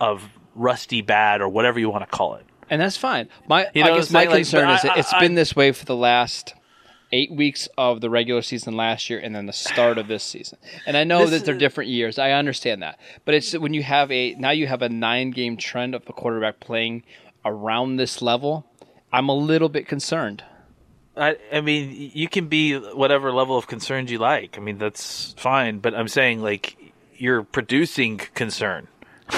of 0.00 0.28
rusty 0.54 1.02
bad 1.02 1.40
or 1.40 1.48
whatever 1.48 1.78
you 1.78 1.90
want 1.90 2.02
to 2.08 2.16
call 2.16 2.34
it. 2.36 2.44
and 2.70 2.80
that's 2.80 2.96
fine. 2.96 3.28
My 3.48 3.68
You 3.74 3.84
know 3.84 3.92
I 3.92 3.96
guess 3.96 4.10
my? 4.10 4.24
Like, 4.24 4.30
concern 4.38 4.66
but 4.66 4.84
is 4.84 4.90
I- 4.90 4.98
it's 4.98 5.12
I- 5.12 5.20
been 5.20 5.32
I- 5.32 5.36
this 5.36 5.54
way 5.54 5.72
for 5.72 5.84
the 5.84 5.96
last 5.96 6.54
eight 7.12 7.30
weeks 7.30 7.68
of 7.78 8.00
the 8.00 8.10
regular 8.10 8.42
season 8.42 8.76
last 8.76 9.08
year, 9.08 9.18
and 9.18 9.34
then 9.34 9.46
the 9.46 9.52
start 9.52 9.98
of 9.98 10.08
this 10.08 10.24
season. 10.24 10.58
And 10.86 10.96
I 10.96 11.04
know 11.04 11.20
This 11.20 11.30
that 11.30 11.46
they're 11.46 11.58
different 11.58 11.90
years. 11.90 12.18
I 12.18 12.32
understand 12.32 12.82
that, 12.82 12.98
but 13.24 13.34
it's 13.34 13.56
when 13.56 13.74
you 13.74 13.82
have 13.82 14.10
a 14.10 14.34
now 14.34 14.50
you 14.50 14.66
have 14.66 14.82
a 14.82 14.88
nine 14.88 15.30
game 15.30 15.56
trend 15.56 15.94
of 15.94 16.04
the 16.04 16.12
quarterback 16.12 16.60
playing 16.60 17.04
around 17.44 17.96
this 17.96 18.20
level. 18.22 18.66
I'm 19.12 19.28
a 19.28 19.34
little 19.34 19.68
bit 19.68 19.86
concerned. 19.86 20.42
I, 21.16 21.38
I 21.50 21.62
mean, 21.62 22.10
you 22.12 22.28
can 22.28 22.48
be 22.48 22.74
whatever 22.76 23.32
level 23.32 23.56
of 23.56 23.66
concerned 23.66 24.10
you 24.10 24.18
like. 24.18 24.58
I 24.58 24.60
mean, 24.60 24.76
that's 24.76 25.34
fine. 25.38 25.78
But 25.78 25.94
I'm 25.94 26.08
saying, 26.08 26.42
like, 26.42 26.76
you're 27.16 27.42
producing 27.42 28.18
concern, 28.18 28.88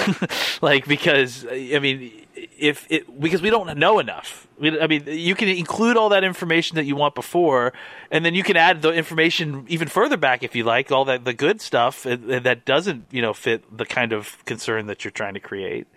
like 0.61 0.85
because 0.87 1.45
I 1.49 1.79
mean, 1.79 2.18
if 2.59 2.85
it 2.89 3.19
because 3.19 3.41
we 3.41 3.49
don't 3.49 3.77
know 3.77 3.99
enough. 3.99 4.47
We- 4.59 4.79
I 4.79 4.87
mean, 4.87 5.03
you 5.07 5.35
can 5.35 5.47
include 5.47 5.95
all 5.97 6.09
that 6.09 6.23
information 6.23 6.75
that 6.75 6.85
you 6.85 6.95
want 6.95 7.15
before, 7.15 7.73
and 8.11 8.25
then 8.25 8.35
you 8.35 8.43
can 8.43 8.57
add 8.57 8.81
the 8.81 8.91
information 8.91 9.65
even 9.67 9.87
further 9.87 10.17
back 10.17 10.43
if 10.43 10.55
you 10.55 10.63
like, 10.63 10.91
all 10.91 11.05
that 11.05 11.25
the 11.25 11.33
good 11.33 11.61
stuff 11.61 12.03
that 12.03 12.65
doesn't 12.65 13.05
you 13.11 13.21
know 13.21 13.33
fit 13.33 13.63
the 13.75 13.85
kind 13.85 14.13
of 14.13 14.43
concern 14.45 14.87
that 14.87 15.03
you're 15.03 15.11
trying 15.11 15.33
to 15.35 15.39
create. 15.39 15.87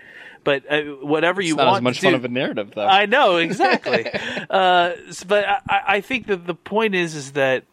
But 0.44 0.64
uh, 0.70 0.82
whatever 1.00 1.40
you 1.40 1.54
It's 1.54 1.58
not 1.58 1.66
want, 1.66 1.76
as 1.76 1.82
much 1.82 2.00
to 2.00 2.06
fun 2.06 2.14
of 2.14 2.24
a 2.24 2.28
narrative 2.28 2.72
though. 2.74 2.86
I 2.86 3.06
know 3.06 3.36
exactly, 3.46 4.06
uh, 4.50 4.92
but 5.26 5.44
I, 5.46 5.82
I 5.86 6.00
think 6.00 6.26
that 6.26 6.46
the 6.46 6.54
point 6.54 6.94
is 6.94 7.14
is 7.14 7.32
that 7.32 7.64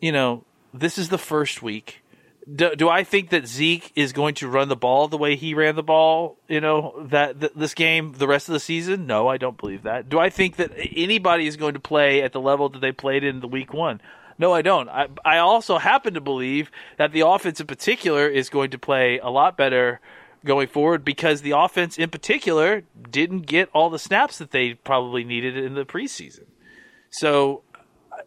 you 0.00 0.12
know 0.12 0.44
this 0.74 0.98
is 0.98 1.08
the 1.08 1.18
first 1.18 1.62
week. 1.62 2.02
Do, 2.52 2.76
do 2.76 2.88
I 2.88 3.02
think 3.02 3.30
that 3.30 3.48
Zeke 3.48 3.90
is 3.96 4.12
going 4.12 4.34
to 4.36 4.48
run 4.48 4.68
the 4.68 4.76
ball 4.76 5.08
the 5.08 5.18
way 5.18 5.34
he 5.34 5.52
ran 5.52 5.74
the 5.74 5.82
ball? 5.82 6.38
You 6.46 6.60
know 6.60 6.94
that 7.10 7.40
th- 7.40 7.52
this 7.56 7.74
game, 7.74 8.12
the 8.12 8.28
rest 8.28 8.48
of 8.48 8.52
the 8.52 8.60
season? 8.60 9.06
No, 9.06 9.26
I 9.26 9.36
don't 9.36 9.58
believe 9.58 9.82
that. 9.82 10.08
Do 10.08 10.20
I 10.20 10.30
think 10.30 10.56
that 10.56 10.70
anybody 10.76 11.48
is 11.48 11.56
going 11.56 11.74
to 11.74 11.80
play 11.80 12.22
at 12.22 12.32
the 12.32 12.40
level 12.40 12.68
that 12.68 12.80
they 12.80 12.92
played 12.92 13.24
in 13.24 13.40
the 13.40 13.48
week 13.48 13.72
one? 13.72 14.00
No, 14.38 14.52
I 14.52 14.62
don't. 14.62 14.88
I, 14.88 15.08
I 15.24 15.38
also 15.38 15.78
happen 15.78 16.14
to 16.14 16.20
believe 16.20 16.70
that 16.98 17.12
the 17.12 17.26
offense 17.26 17.60
in 17.60 17.66
particular 17.66 18.28
is 18.28 18.48
going 18.48 18.70
to 18.70 18.78
play 18.78 19.18
a 19.18 19.28
lot 19.30 19.56
better 19.56 20.00
going 20.44 20.68
forward 20.68 21.04
because 21.04 21.42
the 21.42 21.52
offense 21.52 21.98
in 21.98 22.10
particular 22.10 22.84
didn't 23.10 23.42
get 23.42 23.68
all 23.72 23.90
the 23.90 23.98
snaps 23.98 24.38
that 24.38 24.52
they 24.52 24.74
probably 24.74 25.24
needed 25.24 25.56
in 25.56 25.74
the 25.74 25.84
preseason. 25.84 26.44
So, 27.10 27.62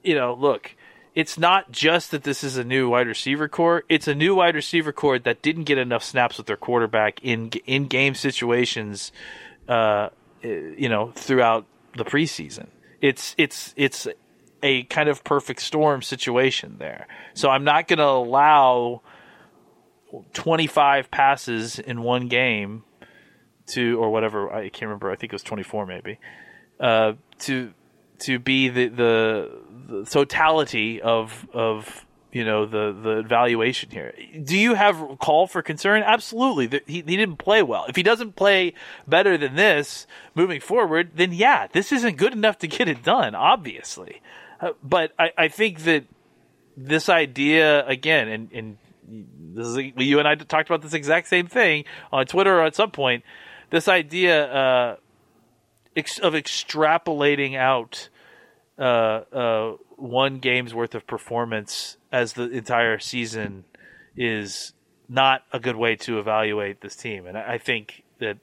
you 0.04 0.16
know, 0.16 0.34
look, 0.34 0.76
it's 1.20 1.38
not 1.38 1.70
just 1.70 2.12
that 2.12 2.24
this 2.24 2.46
is 2.46 2.56
a 2.56 2.64
new 2.64 2.88
wide 2.88 3.06
receiver 3.06 3.50
corps. 3.50 3.84
It's 3.90 4.08
a 4.08 4.16
new 4.16 4.36
wide 4.36 4.56
receiver 4.56 4.94
corps 4.94 5.20
that 5.20 5.42
didn't 5.42 5.66
get 5.66 5.78
enough 5.78 6.02
snaps 6.02 6.38
with 6.38 6.48
their 6.48 6.56
quarterback 6.56 7.22
in 7.22 7.50
in 7.66 7.88
game 7.88 8.16
situations, 8.16 9.12
uh, 9.68 10.10
you 10.42 10.88
know, 10.88 11.12
throughout 11.12 11.66
the 11.98 12.06
preseason. 12.06 12.68
It's 13.02 13.36
it's 13.38 13.74
it's 13.76 14.08
a 14.64 14.84
kind 14.84 15.10
of 15.10 15.26
perfect 15.26 15.62
storm 15.62 16.02
situation 16.02 16.78
there. 16.80 17.06
So 17.34 17.50
I'm 17.50 17.66
not 17.66 17.90
going 17.90 18.00
to 18.00 18.06
allow 18.06 19.02
25 20.32 21.12
passes 21.12 21.80
in 21.80 22.02
one 22.02 22.30
game 22.30 22.86
to 23.68 24.00
or 24.00 24.10
whatever 24.10 24.54
I 24.54 24.70
can't 24.70 24.84
remember. 24.84 25.12
I 25.12 25.18
think 25.18 25.34
it 25.34 25.36
was 25.36 25.44
24 25.44 25.86
maybe. 25.86 26.18
Uh, 26.80 27.14
to 27.40 27.74
to 28.20 28.40
be 28.40 28.70
the, 28.70 28.88
the 28.88 29.62
the 29.90 30.06
totality 30.06 31.02
of 31.02 31.48
of 31.54 32.06
you 32.32 32.46
know 32.46 32.66
the 32.66 32.96
the 33.02 33.18
evaluation 33.20 33.90
here. 33.90 34.14
Do 34.44 34.58
you 34.58 34.76
have 34.76 35.18
call 35.20 35.48
for 35.48 35.62
concern? 35.62 36.04
Absolutely. 36.04 36.82
He 36.86 36.96
he 36.96 37.18
didn't 37.18 37.38
play 37.38 37.64
well. 37.64 37.86
If 37.90 37.96
he 37.96 38.04
doesn't 38.04 38.36
play 38.36 38.74
better 39.08 39.38
than 39.38 39.56
this 39.56 40.06
moving 40.36 40.62
forward, 40.62 41.12
then 41.16 41.34
yeah, 41.34 41.68
this 41.72 41.92
isn't 41.92 42.18
good 42.18 42.34
enough 42.34 42.60
to 42.60 42.68
get 42.68 42.88
it 42.88 43.04
done. 43.04 43.36
Obviously, 43.36 44.22
uh, 44.62 44.72
but 44.84 45.14
I 45.18 45.32
I 45.38 45.48
think 45.48 45.80
that 45.80 46.06
this 46.78 47.10
idea 47.10 47.86
again, 47.88 48.28
and 48.28 48.52
and 48.52 48.78
this 49.56 49.68
is 49.68 49.78
you 49.98 50.20
and 50.20 50.28
I 50.28 50.36
talked 50.36 50.70
about 50.70 50.82
this 50.82 50.94
exact 50.94 51.28
same 51.28 51.48
thing 51.48 51.86
on 52.12 52.26
Twitter 52.26 52.62
at 52.62 52.76
some 52.76 52.92
point. 52.92 53.24
This 53.72 53.88
idea 53.88 54.46
uh, 54.52 54.96
ex- 55.96 56.20
of 56.20 56.34
extrapolating 56.34 57.56
out 57.56 58.10
uh, 58.80 58.84
uh, 58.84 59.76
one 59.98 60.40
game's 60.40 60.74
worth 60.74 60.96
of 60.96 61.06
performance 61.06 61.98
as 62.12 62.34
the 62.34 62.50
entire 62.50 63.00
season 63.00 63.66
is 64.16 64.74
not 65.08 65.44
a 65.52 65.60
good 65.60 65.76
way 65.76 65.96
to 65.96 66.20
evaluate 66.20 66.82
this 66.82 66.96
team, 66.96 67.26
and 67.26 67.38
I, 67.38 67.58
think 67.58 68.04
that. 68.20 68.38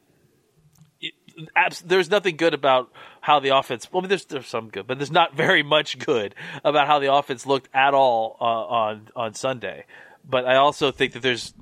There's 1.85 2.11
nothing 2.11 2.37
good 2.37 2.55
about 2.55 2.91
how 3.21 3.41
the 3.41 3.57
offense. 3.57 3.93
Well, 3.93 4.01
I 4.01 4.03
mean, 4.05 4.09
there's 4.09 4.25
there's 4.25 4.47
some 4.47 4.71
good, 4.71 4.87
but 4.87 4.99
there's 4.99 5.11
not 5.11 5.35
very 5.37 5.63
much 5.63 5.99
good 5.99 6.35
about 6.65 6.87
how 6.87 6.99
the 6.99 7.13
offense 7.13 7.45
looked 7.45 7.69
at 7.75 7.93
all 7.93 8.37
uh, 8.41 8.45
on 8.45 9.09
on 9.15 9.35
Sunday 9.35 9.85
but 10.29 10.45
I 10.45 10.57
also 10.57 10.91
think 10.91 11.13
that 11.13 11.23
there's 11.23 11.55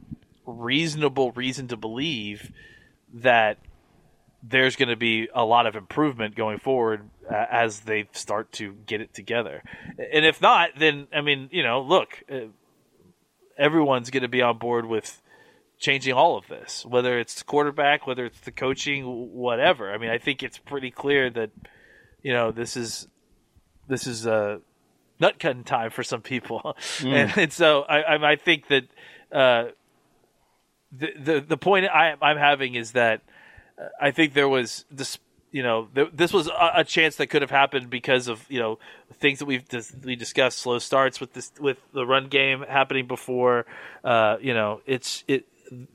reasonable 0.46 1.32
reason 1.32 1.68
to 1.68 1.76
believe 1.76 2.50
that 3.12 3.58
there's 4.46 4.76
going 4.76 4.90
to 4.90 4.96
be 4.96 5.28
a 5.34 5.44
lot 5.44 5.66
of 5.66 5.74
improvement 5.74 6.34
going 6.34 6.58
forward 6.58 7.08
uh, 7.30 7.46
as 7.50 7.80
they 7.80 8.08
start 8.12 8.52
to 8.52 8.74
get 8.86 9.00
it 9.00 9.14
together. 9.14 9.62
And 10.12 10.26
if 10.26 10.40
not, 10.42 10.70
then 10.78 11.06
I 11.14 11.22
mean, 11.22 11.48
you 11.50 11.62
know, 11.62 11.80
look, 11.80 12.22
uh, 12.30 12.48
everyone's 13.56 14.10
going 14.10 14.22
to 14.22 14.28
be 14.28 14.42
on 14.42 14.58
board 14.58 14.84
with 14.86 15.22
changing 15.78 16.12
all 16.12 16.36
of 16.36 16.46
this, 16.48 16.84
whether 16.84 17.18
it's 17.18 17.34
the 17.34 17.44
quarterback, 17.44 18.06
whether 18.06 18.26
it's 18.26 18.40
the 18.40 18.52
coaching, 18.52 19.04
whatever. 19.32 19.92
I 19.92 19.98
mean, 19.98 20.10
I 20.10 20.18
think 20.18 20.42
it's 20.42 20.58
pretty 20.58 20.90
clear 20.90 21.30
that 21.30 21.50
you 22.22 22.32
know 22.32 22.52
this 22.52 22.76
is 22.76 23.08
this 23.88 24.06
is 24.06 24.26
a 24.26 24.60
nut 25.20 25.38
cutting 25.38 25.64
time 25.64 25.90
for 25.90 26.02
some 26.02 26.20
people, 26.20 26.60
mm. 26.98 27.12
and, 27.12 27.38
and, 27.38 27.52
so 27.52 27.82
I, 27.82 28.32
I 28.32 28.36
think 28.36 28.68
that 28.68 28.84
uh, 29.32 29.70
the, 30.92 31.08
the 31.18 31.40
the 31.40 31.56
point 31.56 31.86
I, 31.86 32.14
I'm 32.20 32.36
having 32.36 32.74
is 32.74 32.92
that 32.92 33.22
I 34.00 34.10
think 34.10 34.34
there 34.34 34.48
was 34.48 34.84
this 34.90 35.18
you 35.50 35.62
know 35.62 35.88
th- 35.94 36.10
this 36.12 36.32
was 36.32 36.48
a, 36.48 36.72
a, 36.76 36.84
chance 36.84 37.16
that 37.16 37.28
could 37.28 37.42
have 37.42 37.50
happened 37.50 37.88
because 37.88 38.28
of 38.28 38.44
you 38.50 38.58
know 38.58 38.78
things 39.14 39.38
that 39.38 39.46
we've 39.46 39.66
dis- 39.68 39.94
we 40.02 40.16
discussed 40.16 40.58
slow 40.58 40.78
starts 40.78 41.20
with 41.20 41.32
this 41.32 41.52
with 41.60 41.78
the 41.92 42.04
run 42.04 42.28
game 42.28 42.64
happening 42.68 43.06
before 43.06 43.66
uh, 44.02 44.36
you 44.40 44.52
know 44.52 44.80
it's 44.86 45.24
it 45.28 45.46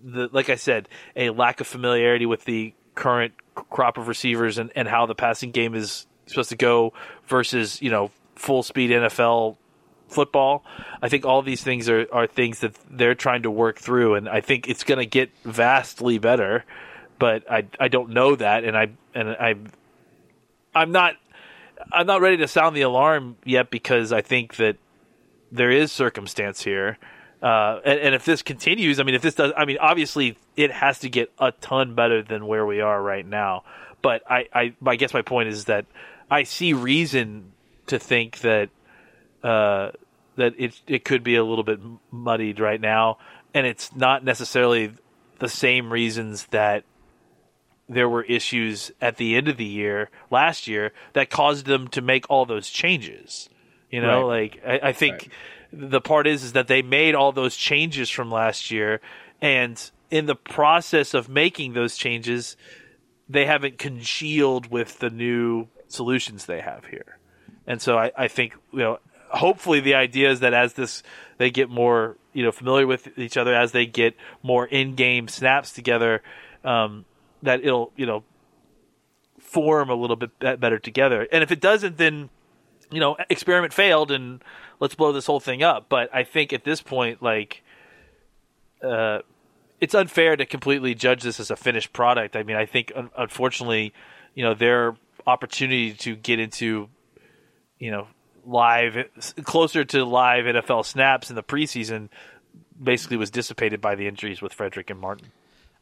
the 0.03 0.29
like 0.31 0.49
I 0.49 0.55
said 0.55 0.87
a 1.15 1.29
lack 1.29 1.61
of 1.61 1.67
familiarity 1.67 2.25
with 2.25 2.45
the 2.45 2.73
current 2.95 3.33
crop 3.53 3.97
of 3.97 4.07
receivers 4.07 4.57
and, 4.57 4.71
and 4.75 4.87
how 4.87 5.05
the 5.05 5.15
passing 5.15 5.51
game 5.51 5.75
is 5.75 6.05
supposed 6.25 6.49
to 6.49 6.55
go 6.55 6.93
versus 7.27 7.81
you 7.81 7.89
know 7.89 8.11
full 8.35 8.63
speed 8.63 8.91
NFL 8.91 9.57
football. 10.07 10.63
I 11.01 11.09
think 11.09 11.25
all 11.25 11.41
these 11.41 11.63
things 11.63 11.89
are, 11.89 12.07
are 12.11 12.27
things 12.27 12.59
that 12.59 12.75
they're 12.89 13.15
trying 13.15 13.43
to 13.43 13.51
work 13.51 13.79
through, 13.79 14.15
and 14.15 14.27
I 14.27 14.41
think 14.41 14.67
it's 14.67 14.83
going 14.83 14.97
to 14.99 15.05
get 15.05 15.29
vastly 15.43 16.17
better. 16.17 16.65
But 17.19 17.51
I 17.51 17.67
I 17.79 17.89
don't 17.89 18.11
know 18.11 18.35
that, 18.35 18.63
and 18.63 18.75
I 18.77 18.87
and 19.13 19.29
I 19.29 19.55
I'm 20.73 20.91
not 20.91 21.15
I'm 21.91 22.07
not 22.07 22.21
ready 22.21 22.37
to 22.37 22.47
sound 22.47 22.75
the 22.75 22.81
alarm 22.81 23.37
yet 23.45 23.69
because 23.69 24.11
I 24.11 24.21
think 24.21 24.55
that 24.55 24.77
there 25.51 25.71
is 25.71 25.91
circumstance 25.91 26.63
here. 26.63 26.97
Uh, 27.41 27.79
and, 27.85 27.99
and, 27.99 28.15
if 28.15 28.25
this 28.25 28.41
continues, 28.41 28.99
I 28.99 29.03
mean, 29.03 29.15
if 29.15 29.21
this 29.21 29.35
does, 29.35 29.53
I 29.55 29.63
mean, 29.63 29.77
obviously 29.79 30.37
it 30.57 30.71
has 30.71 30.99
to 30.99 31.09
get 31.09 31.31
a 31.39 31.53
ton 31.53 31.95
better 31.95 32.21
than 32.21 32.45
where 32.45 32.65
we 32.65 32.81
are 32.81 33.01
right 33.01 33.25
now. 33.25 33.63
But 34.01 34.29
I, 34.29 34.47
I, 34.53 34.73
I 34.85 34.97
guess 34.97 35.13
my 35.13 35.21
point 35.21 35.47
is 35.47 35.65
that 35.65 35.85
I 36.29 36.43
see 36.43 36.73
reason 36.73 37.53
to 37.87 37.97
think 37.97 38.39
that 38.39 38.69
uh, 39.41 39.91
that 40.35 40.53
it 40.57 40.81
it 40.85 41.05
could 41.05 41.23
be 41.23 41.35
a 41.35 41.43
little 41.43 41.63
bit 41.63 41.79
muddied 42.11 42.59
right 42.59 42.79
now, 42.79 43.19
and 43.53 43.65
it's 43.65 43.95
not 43.95 44.23
necessarily 44.23 44.91
the 45.39 45.49
same 45.49 45.91
reasons 45.91 46.45
that 46.47 46.83
there 47.89 48.07
were 48.07 48.23
issues 48.23 48.91
at 49.01 49.17
the 49.17 49.35
end 49.35 49.47
of 49.47 49.57
the 49.57 49.65
year 49.65 50.09
last 50.29 50.67
year 50.67 50.93
that 51.13 51.29
caused 51.29 51.65
them 51.65 51.87
to 51.89 52.01
make 52.01 52.29
all 52.29 52.45
those 52.45 52.69
changes. 52.69 53.49
You 53.89 54.01
know, 54.01 54.29
right. 54.29 54.53
like 54.53 54.63
I, 54.65 54.89
I 54.89 54.93
think 54.93 55.29
right. 55.73 55.89
the 55.89 55.99
part 55.99 56.27
is 56.27 56.43
is 56.43 56.53
that 56.53 56.67
they 56.67 56.83
made 56.83 57.15
all 57.15 57.31
those 57.31 57.55
changes 57.55 58.09
from 58.09 58.29
last 58.29 58.69
year, 58.69 59.01
and 59.41 59.91
in 60.11 60.27
the 60.27 60.35
process 60.35 61.15
of 61.15 61.27
making 61.27 61.73
those 61.73 61.97
changes, 61.97 62.55
they 63.27 63.47
haven't 63.47 63.79
congealed 63.79 64.69
with 64.69 64.99
the 64.99 65.09
new 65.09 65.67
solutions 65.87 66.45
they 66.45 66.61
have 66.61 66.85
here. 66.85 67.17
And 67.65 67.81
so 67.81 67.97
I, 67.97 68.11
I 68.15 68.27
think 68.27 68.55
you 68.71 68.79
know 68.79 68.99
hopefully 69.29 69.79
the 69.79 69.95
idea 69.95 70.29
is 70.29 70.41
that 70.41 70.53
as 70.53 70.73
this 70.73 71.01
they 71.39 71.49
get 71.49 71.69
more 71.69 72.17
you 72.33 72.43
know 72.43 72.51
familiar 72.51 72.85
with 72.85 73.17
each 73.17 73.37
other 73.37 73.55
as 73.55 73.71
they 73.71 73.87
get 73.87 74.15
more 74.43 74.67
in-game 74.67 75.27
snaps 75.27 75.71
together 75.71 76.21
um, 76.63 77.05
that 77.43 77.63
it'll 77.63 77.91
you 77.95 78.05
know 78.05 78.23
form 79.39 79.89
a 79.89 79.95
little 79.95 80.15
bit 80.15 80.37
better 80.39 80.79
together. 80.79 81.27
And 81.31 81.43
if 81.43 81.51
it 81.51 81.61
doesn't 81.61 81.97
then 81.97 82.29
you 82.91 82.99
know 82.99 83.17
experiment 83.29 83.73
failed 83.73 84.11
and 84.11 84.43
let's 84.79 84.95
blow 84.95 85.11
this 85.11 85.25
whole 85.25 85.39
thing 85.39 85.63
up. 85.63 85.87
But 85.89 86.13
i 86.13 86.23
think 86.23 86.53
at 86.53 86.63
this 86.63 86.81
point 86.81 87.21
like 87.21 87.63
uh, 88.83 89.19
it's 89.81 89.93
unfair 89.93 90.35
to 90.37 90.45
completely 90.45 90.95
judge 90.95 91.23
this 91.23 91.39
as 91.39 91.51
a 91.51 91.55
finished 91.55 91.93
product. 91.93 92.35
I 92.35 92.43
mean 92.43 92.55
i 92.55 92.65
think 92.65 92.91
unfortunately 93.17 93.93
you 94.35 94.43
know 94.43 94.53
their 94.53 94.95
opportunity 95.27 95.93
to 95.93 96.15
get 96.15 96.39
into 96.39 96.89
you 97.79 97.91
know, 97.91 98.07
live 98.45 99.09
closer 99.43 99.83
to 99.85 100.05
live 100.05 100.45
NFL 100.45 100.85
snaps 100.85 101.29
in 101.29 101.35
the 101.35 101.43
preseason 101.43 102.09
basically 102.81 103.17
was 103.17 103.31
dissipated 103.31 103.81
by 103.81 103.95
the 103.95 104.07
injuries 104.07 104.41
with 104.41 104.53
Frederick 104.53 104.89
and 104.89 104.99
Martin. 104.99 105.31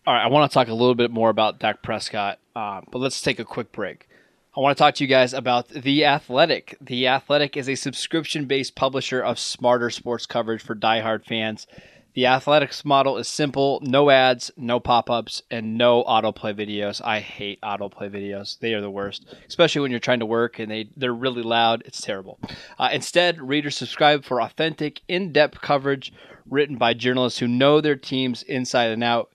All 0.05 0.13
right, 0.13 0.23
I 0.23 0.27
want 0.27 0.49
to 0.49 0.53
talk 0.53 0.67
a 0.67 0.73
little 0.73 0.95
bit 0.95 1.11
more 1.11 1.29
about 1.29 1.59
Dak 1.59 1.81
Prescott, 1.81 2.39
uh, 2.55 2.81
but 2.91 2.99
let's 2.99 3.21
take 3.21 3.39
a 3.39 3.45
quick 3.45 3.71
break. 3.71 4.07
I 4.55 4.59
want 4.59 4.77
to 4.77 4.81
talk 4.81 4.95
to 4.95 5.03
you 5.03 5.07
guys 5.07 5.33
about 5.33 5.67
The 5.69 6.05
Athletic. 6.05 6.77
The 6.81 7.07
Athletic 7.07 7.57
is 7.57 7.69
a 7.69 7.75
subscription 7.75 8.45
based 8.45 8.75
publisher 8.75 9.21
of 9.21 9.37
smarter 9.37 9.89
sports 9.89 10.25
coverage 10.25 10.63
for 10.63 10.75
diehard 10.75 11.25
fans. 11.25 11.67
The 12.15 12.25
Athletics 12.25 12.83
model 12.83 13.17
is 13.17 13.27
simple 13.27 13.79
no 13.83 14.09
ads, 14.09 14.49
no 14.57 14.79
pop 14.79 15.11
ups, 15.11 15.43
and 15.51 15.77
no 15.77 16.03
autoplay 16.05 16.55
videos. 16.57 16.99
I 17.05 17.19
hate 17.19 17.61
autoplay 17.61 18.09
videos. 18.09 18.57
They 18.57 18.73
are 18.73 18.81
the 18.81 18.89
worst, 18.89 19.31
especially 19.47 19.81
when 19.81 19.91
you're 19.91 19.99
trying 19.99 20.21
to 20.21 20.25
work 20.25 20.57
and 20.57 20.71
they, 20.71 20.89
they're 20.97 21.13
really 21.13 21.43
loud. 21.43 21.83
It's 21.85 22.01
terrible. 22.01 22.39
Uh, 22.79 22.89
instead, 22.91 23.39
readers 23.39 23.75
subscribe 23.75 24.25
for 24.25 24.41
authentic, 24.41 25.01
in 25.07 25.31
depth 25.31 25.61
coverage 25.61 26.11
written 26.49 26.77
by 26.77 26.95
journalists 26.95 27.37
who 27.37 27.47
know 27.47 27.81
their 27.81 27.95
teams 27.95 28.41
inside 28.41 28.89
and 28.89 29.03
out. 29.03 29.29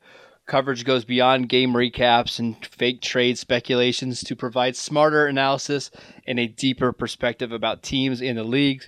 Coverage 0.46 0.84
goes 0.84 1.04
beyond 1.04 1.48
game 1.48 1.72
recaps 1.72 2.38
and 2.38 2.56
fake 2.66 3.00
trade 3.00 3.38
speculations 3.38 4.22
to 4.24 4.34
provide 4.34 4.76
smarter 4.76 5.26
analysis 5.26 5.90
and 6.26 6.38
a 6.38 6.48
deeper 6.48 6.92
perspective 6.92 7.52
about 7.52 7.82
teams 7.82 8.20
in 8.20 8.36
the 8.36 8.44
league. 8.44 8.82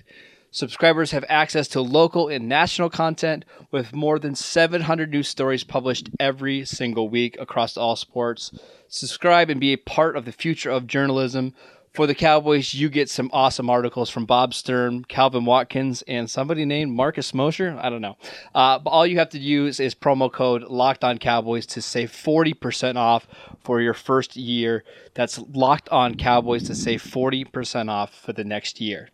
Subscribers 0.51 1.11
have 1.11 1.25
access 1.27 1.67
to 1.69 1.81
local 1.81 2.29
and 2.29 2.47
national 2.47 2.89
content 2.89 3.43
with 3.71 3.93
more 3.93 4.19
than 4.19 4.35
700 4.35 5.11
news 5.11 5.27
stories 5.27 5.65
published 5.65 6.09
every 6.17 6.63
single 6.63 7.09
week 7.09 7.37
across 7.39 7.75
all 7.75 7.97
sports. 7.97 8.51
Subscribe 8.87 9.49
and 9.49 9.59
be 9.59 9.73
a 9.73 9.77
part 9.77 10.15
of 10.15 10.23
the 10.23 10.31
future 10.31 10.69
of 10.69 10.87
journalism. 10.87 11.53
For 11.95 12.07
the 12.07 12.13
Cowboys, 12.13 12.73
you 12.73 12.89
get 12.89 13.09
some 13.09 13.29
awesome 13.31 13.69
articles 13.69 14.09
from 14.09 14.25
Bob 14.25 14.53
Sturm, 14.53 15.05
Calvin 15.05 15.45
Watkins, 15.45 16.01
and 16.09 16.29
somebody 16.29 16.65
named 16.65 16.91
Marcus 16.91 17.33
Mosher. 17.33 17.79
I 17.81 17.89
don't 17.89 18.01
know. 18.01 18.17
Uh, 18.53 18.79
but 18.79 18.89
all 18.89 19.07
you 19.07 19.17
have 19.19 19.29
to 19.29 19.39
use 19.39 19.79
is 19.79 19.95
promo 19.95 20.29
code 20.29 20.63
Locked 20.63 21.05
On 21.05 21.17
Cowboys 21.17 21.65
to 21.67 21.81
save 21.81 22.11
40% 22.11 22.97
off 22.97 23.29
for 23.63 23.79
your 23.79 23.93
first 23.93 24.35
year. 24.35 24.83
That's 25.13 25.39
Locked 25.53 25.87
On 25.87 26.15
Cowboys 26.15 26.63
to 26.63 26.75
save 26.75 27.01
40% 27.01 27.89
off 27.89 28.13
for 28.13 28.33
the 28.33 28.43
next 28.43 28.81
year. 28.81 29.07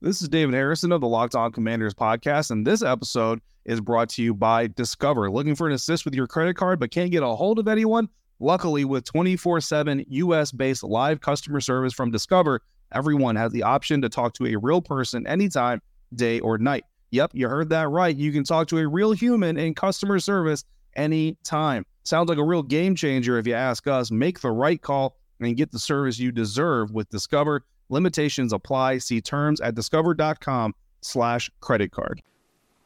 This 0.00 0.22
is 0.22 0.28
David 0.28 0.54
Harrison 0.54 0.92
of 0.92 1.00
the 1.00 1.08
Locked 1.08 1.34
On 1.34 1.50
Commanders 1.50 1.94
podcast, 1.94 2.52
and 2.52 2.64
this 2.64 2.80
episode 2.80 3.40
is 3.64 3.80
brought 3.80 4.08
to 4.10 4.22
you 4.22 4.34
by 4.34 4.68
Discover. 4.68 5.32
Looking 5.32 5.56
for 5.56 5.66
an 5.66 5.72
assist 5.72 6.04
with 6.04 6.14
your 6.14 6.28
credit 6.28 6.54
card 6.54 6.78
but 6.78 6.92
can't 6.92 7.10
get 7.10 7.24
a 7.24 7.26
hold 7.26 7.58
of 7.58 7.66
anyone? 7.66 8.08
Luckily, 8.40 8.84
with 8.84 9.04
24 9.04 9.60
7 9.60 10.04
US 10.08 10.50
based 10.50 10.82
live 10.82 11.20
customer 11.20 11.60
service 11.60 11.92
from 11.92 12.10
Discover, 12.10 12.62
everyone 12.92 13.36
has 13.36 13.52
the 13.52 13.62
option 13.62 14.00
to 14.02 14.08
talk 14.08 14.34
to 14.34 14.46
a 14.46 14.56
real 14.56 14.80
person 14.80 15.26
anytime, 15.26 15.80
day 16.14 16.40
or 16.40 16.58
night. 16.58 16.84
Yep, 17.10 17.32
you 17.34 17.48
heard 17.48 17.68
that 17.70 17.88
right. 17.90 18.16
You 18.16 18.32
can 18.32 18.44
talk 18.44 18.68
to 18.68 18.78
a 18.78 18.88
real 18.88 19.12
human 19.12 19.58
in 19.58 19.74
customer 19.74 20.18
service 20.18 20.64
anytime. 20.96 21.84
Sounds 22.04 22.28
like 22.28 22.38
a 22.38 22.44
real 22.44 22.62
game 22.62 22.94
changer 22.94 23.38
if 23.38 23.46
you 23.46 23.54
ask 23.54 23.86
us. 23.86 24.10
Make 24.10 24.40
the 24.40 24.50
right 24.50 24.80
call 24.80 25.16
and 25.40 25.56
get 25.56 25.70
the 25.70 25.78
service 25.78 26.18
you 26.18 26.32
deserve 26.32 26.92
with 26.92 27.08
Discover. 27.10 27.64
Limitations 27.88 28.52
apply. 28.52 28.98
See 28.98 29.20
terms 29.20 29.60
at 29.60 29.74
discover.com 29.74 30.74
slash 31.02 31.50
credit 31.60 31.92
card. 31.92 32.22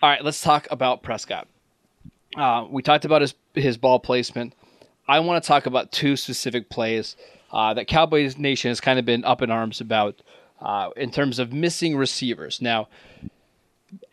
All 0.02 0.08
right, 0.08 0.24
let's 0.24 0.42
talk 0.42 0.66
about 0.70 1.02
Prescott. 1.02 1.46
Uh, 2.36 2.66
we 2.68 2.82
talked 2.82 3.04
about 3.04 3.20
his 3.22 3.34
his 3.54 3.76
ball 3.76 4.00
placement. 4.00 4.54
I 5.06 5.20
want 5.20 5.42
to 5.42 5.46
talk 5.46 5.66
about 5.66 5.92
two 5.92 6.16
specific 6.16 6.68
plays 6.70 7.16
uh, 7.52 7.74
that 7.74 7.86
Cowboys 7.86 8.38
Nation 8.38 8.70
has 8.70 8.80
kind 8.80 8.98
of 8.98 9.04
been 9.04 9.24
up 9.24 9.42
in 9.42 9.50
arms 9.50 9.80
about 9.80 10.22
uh, 10.60 10.90
in 10.96 11.10
terms 11.10 11.38
of 11.38 11.52
missing 11.52 11.96
receivers. 11.96 12.62
Now, 12.62 12.88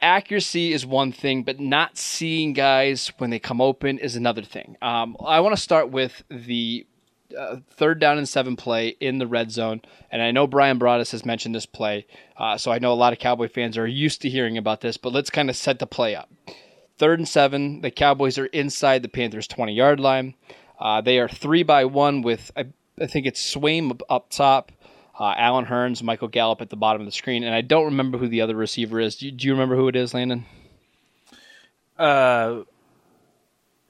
accuracy 0.02 0.74
is 0.74 0.86
one 0.86 1.12
thing, 1.12 1.44
but 1.44 1.60
not 1.60 1.98
seeing 1.98 2.54
guys 2.54 3.12
when 3.18 3.30
they 3.30 3.40
come 3.40 3.62
open 3.62 3.98
is 3.98 4.16
another 4.16 4.42
thing. 4.42 4.76
Um, 4.82 5.16
I 5.26 5.40
want 5.40 5.56
to 5.56 5.62
start 5.62 5.90
with 5.90 6.24
the 6.30 6.86
uh, 7.38 7.58
third 7.72 8.00
down 8.00 8.18
and 8.18 8.28
seven 8.28 8.56
play 8.56 8.90
in 9.00 9.18
the 9.18 9.28
red 9.28 9.52
zone. 9.52 9.82
And 10.12 10.22
I 10.22 10.32
know 10.32 10.48
Bryan 10.48 10.78
Broaddus 10.78 11.12
has 11.12 11.26
mentioned 11.26 11.56
this 11.56 11.66
play, 11.66 12.06
uh, 12.38 12.58
so 12.58 12.72
I 12.72 12.80
know 12.80 12.92
a 12.92 12.96
lot 12.96 13.14
of 13.14 13.20
Cowboy 13.20 13.48
fans 13.48 13.78
are 13.78 13.88
used 13.88 14.22
to 14.24 14.30
hearing 14.30 14.58
about 14.58 14.82
this, 14.82 14.98
but 14.98 15.14
let's 15.14 15.30
kind 15.30 15.50
of 15.50 15.56
set 15.56 15.80
the 15.80 15.88
play 15.88 16.16
up. 16.16 16.30
Third 16.98 17.20
and 17.20 17.28
seven, 17.28 17.82
the 17.82 17.92
Cowboys 17.92 18.38
are 18.38 18.48
inside 18.48 19.02
the 19.02 19.10
Panthers' 19.10 19.48
20 19.48 19.74
yard 19.74 20.00
line. 20.00 20.36
Uh, 20.82 21.00
they 21.00 21.20
are 21.20 21.30
three 21.30 21.62
by 21.62 21.86
one 21.86 22.24
with, 22.24 22.52
I, 22.58 22.66
I 23.00 23.06
think 23.06 23.28
it's 23.28 23.56
Swaim 23.56 24.00
up 24.10 24.32
top, 24.32 24.72
uh, 25.20 25.36
Allen 25.38 25.66
Hurns, 25.66 26.02
Michael 26.02 26.28
Gallup 26.28 26.60
at 26.60 26.72
the 26.72 26.76
bottom 26.76 27.02
of 27.02 27.06
the 27.06 27.12
screen. 27.12 27.44
And 27.44 27.54
I 27.54 27.62
don't 27.62 27.86
remember 27.86 28.18
who 28.18 28.28
the 28.28 28.42
other 28.42 28.56
receiver 28.56 29.00
is. 29.00 29.18
Do 29.18 29.28
you, 29.28 29.32
do 29.32 29.46
you 29.46 29.54
remember 29.54 29.76
who 29.76 29.88
it 29.88 29.96
is, 29.96 30.16
Landon? 30.16 30.46
Uh, 32.00 32.64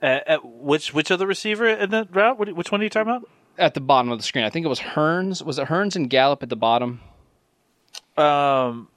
at, 0.02 0.28
at 0.28 0.46
which 0.46 0.94
which 0.94 1.12
other 1.12 1.26
receiver 1.26 1.66
in 1.66 1.92
that 1.92 2.14
route? 2.14 2.38
What, 2.38 2.54
which 2.54 2.72
one 2.72 2.82
are 2.82 2.84
you 2.84 2.90
talking 2.90 3.10
about? 3.10 3.30
At 3.58 3.74
the 3.74 3.80
bottom 3.80 4.12
of 4.12 4.20
the 4.20 4.24
screen. 4.24 4.44
I 4.44 4.50
think 4.50 4.66
it 4.66 4.70
was 4.70 4.82
Hurns. 4.82 5.42
Was 5.42 5.60
it 5.60 5.68
Hurns 5.68 5.96
and 5.96 6.10
Gallup 6.10 6.44
at 6.44 6.50
the 6.50 6.58
bottom? 6.58 7.00
Um, 8.18 8.90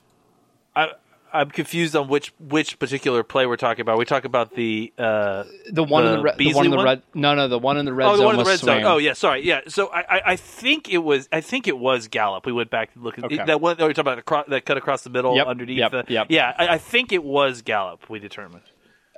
I'm 1.34 1.50
confused 1.50 1.94
on 1.96 2.08
which 2.08 2.32
which 2.38 2.78
particular 2.78 3.22
play 3.24 3.44
we're 3.44 3.56
talking 3.56 3.82
about. 3.82 3.98
We 3.98 4.04
talk 4.04 4.24
about 4.24 4.54
the 4.54 4.92
uh 4.96 5.44
The 5.70 5.82
one 5.82 6.04
in 6.06 6.10
The 6.12 6.16
the 6.18 6.22
red. 6.22 6.38
The 6.38 6.54
one 6.54 6.64
in 6.64 6.70
the 6.70 6.76
one? 6.78 6.86
red. 6.86 7.02
No, 7.12 7.34
no, 7.34 7.48
the 7.48 7.58
one 7.58 7.76
in 7.76 7.84
the 7.84 7.92
red 7.92 8.06
oh, 8.06 8.12
the 8.12 8.16
zone 8.18 8.26
one 8.26 8.34
in 8.36 8.44
the 8.44 8.48
red 8.50 8.58
zone. 8.60 8.82
Oh, 8.84 8.98
yeah, 8.98 9.12
sorry, 9.14 9.44
yeah. 9.44 9.60
So 9.68 9.88
I, 9.88 10.00
I, 10.16 10.22
I 10.32 10.36
think 10.36 10.88
it 10.88 10.98
was 10.98 11.28
I 11.32 11.40
think 11.40 11.66
it 11.66 11.76
was 11.76 12.08
Gallup. 12.08 12.46
We 12.46 12.52
went 12.52 12.70
back 12.70 12.90
and 12.94 13.02
looked 13.02 13.18
at 13.18 13.24
Okay. 13.26 13.36
that 13.44 13.60
one. 13.60 13.76
Oh, 13.80 13.84
you're 13.84 13.92
talking 13.94 14.00
about 14.12 14.16
the 14.16 14.22
cro- 14.22 14.44
that 14.48 14.64
cut 14.64 14.76
across 14.76 15.02
the 15.02 15.10
middle 15.10 15.36
Yep, 15.36 15.46
underneath. 15.46 15.78
yep, 15.78 15.90
the, 15.90 16.04
yep. 16.08 16.26
Yeah, 16.30 16.54
I, 16.56 16.68
I 16.68 16.78
think 16.78 17.12
it 17.12 17.24
was 17.24 17.62
Gallup. 17.62 18.08
We 18.08 18.20
determined. 18.20 18.62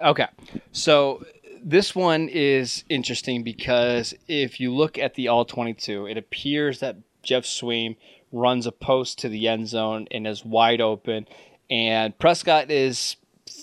Okay. 0.02 0.26
So 0.72 1.24
this 1.62 1.94
one 1.94 2.28
is 2.28 2.84
interesting 2.88 3.42
because 3.42 4.14
if 4.28 4.58
you 4.60 4.72
look 4.74 4.98
at 4.98 5.14
the 5.14 5.28
all 5.28 5.44
22, 5.44 6.06
it 6.06 6.16
appears 6.16 6.80
that 6.80 6.96
Geoff 7.22 7.44
Swaim 7.44 7.96
runs 8.32 8.66
a 8.66 8.72
post 8.72 9.18
to 9.20 9.28
the 9.28 9.48
end 9.48 9.68
zone 9.68 10.06
and 10.10 10.26
is 10.26 10.44
wide 10.44 10.80
open. 10.80 11.26
And 11.70 12.16
Prescott 12.18 12.70
is 12.70 13.16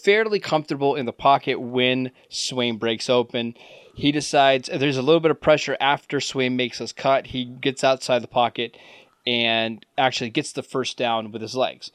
fairly 0.04 0.40
comfortable 0.40 0.96
in 0.96 1.06
the 1.06 1.14
pocket 1.14 1.60
when 1.60 2.12
Swaim 2.30 2.80
breaks 2.80 3.10
open. 3.10 3.56
He 3.96 4.12
decides 4.12 4.70
there's 4.70 4.98
a 4.98 5.02
little 5.02 5.20
bit 5.20 5.32
of 5.32 5.42
pressure 5.42 5.78
after 5.80 6.20
Swaim 6.20 6.56
makes 6.56 6.80
his 6.80 6.92
cut. 6.92 7.28
He 7.28 7.46
gets 7.46 7.84
outside 7.84 8.24
the 8.24 8.28
pocket 8.28 8.78
and 9.26 9.86
actually 9.98 10.30
gets 10.30 10.52
the 10.52 10.64
first 10.64 10.98
down 10.98 11.32
with 11.32 11.42
his 11.42 11.56
legs. 11.56 11.92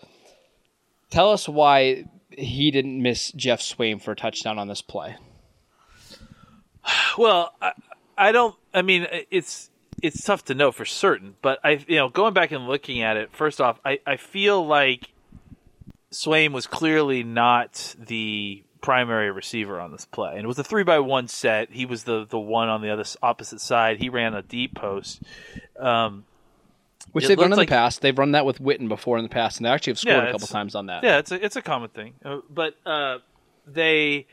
Tell 1.10 1.30
us 1.30 1.48
why 1.48 2.04
he 2.30 2.70
didn't 2.70 3.02
miss 3.02 3.32
Geoff 3.32 3.60
Swaim 3.60 4.00
for 4.00 4.12
a 4.12 4.16
touchdown 4.16 4.58
on 4.58 4.68
this 4.68 4.82
play. 4.82 5.16
Well, 7.18 7.52
I, 7.60 7.72
I 8.16 8.32
don't. 8.32 8.54
I 8.72 8.82
mean, 8.82 9.08
it's 9.30 9.70
it's 10.00 10.22
tough 10.22 10.44
to 10.46 10.54
know 10.54 10.70
for 10.70 10.84
certain, 10.84 11.34
but 11.42 11.58
I, 11.64 11.84
you 11.88 11.96
know, 11.96 12.08
going 12.08 12.32
back 12.32 12.52
and 12.52 12.68
looking 12.68 13.02
at 13.02 13.16
it, 13.16 13.34
first 13.34 13.60
off, 13.60 13.80
I, 13.84 13.98
I 14.06 14.16
feel 14.16 14.64
like 14.64 15.10
Swaim 16.12 16.52
was 16.52 16.66
clearly 16.66 17.22
not 17.22 17.94
the 17.98 18.62
primary 18.80 19.30
receiver 19.30 19.80
on 19.80 19.92
this 19.92 20.04
play, 20.06 20.32
and 20.32 20.40
it 20.44 20.46
was 20.46 20.58
a 20.58 20.64
three 20.64 20.84
by 20.84 20.98
one 21.00 21.28
set. 21.28 21.70
He 21.70 21.84
was 21.86 22.04
the 22.04 22.24
the 22.26 22.38
one 22.38 22.68
on 22.68 22.80
the 22.82 22.90
other 22.90 23.04
opposite 23.22 23.60
side. 23.60 23.98
He 23.98 24.08
ran 24.08 24.34
a 24.34 24.42
deep 24.42 24.74
post. 24.74 25.22
Um, 25.78 26.24
Which 27.12 27.24
It 27.24 27.28
they've 27.28 27.38
run 27.38 27.52
in 27.52 27.58
like- 27.58 27.68
the 27.68 27.74
past. 27.74 28.00
They've 28.00 28.16
run 28.18 28.32
that 28.32 28.44
with 28.46 28.58
Witten 28.60 28.88
before 28.88 29.16
in 29.18 29.22
the 29.24 29.28
past, 29.30 29.58
and 29.58 29.66
they 29.66 29.70
actually 29.70 29.92
have 29.92 29.98
scored 29.98 30.16
Yeah, 30.16 30.28
a 30.28 30.32
couple 30.32 30.46
times 30.46 30.74
on 30.74 30.86
that. 30.86 31.02
Yeah, 31.04 31.18
it's 31.18 31.32
a 31.32 31.44
it's 31.44 31.56
a 31.56 31.62
common 31.62 31.90
thing. 31.90 32.14
Uh, 32.24 32.38
but 32.48 32.74
uh, 32.86 33.18
they 33.66 34.26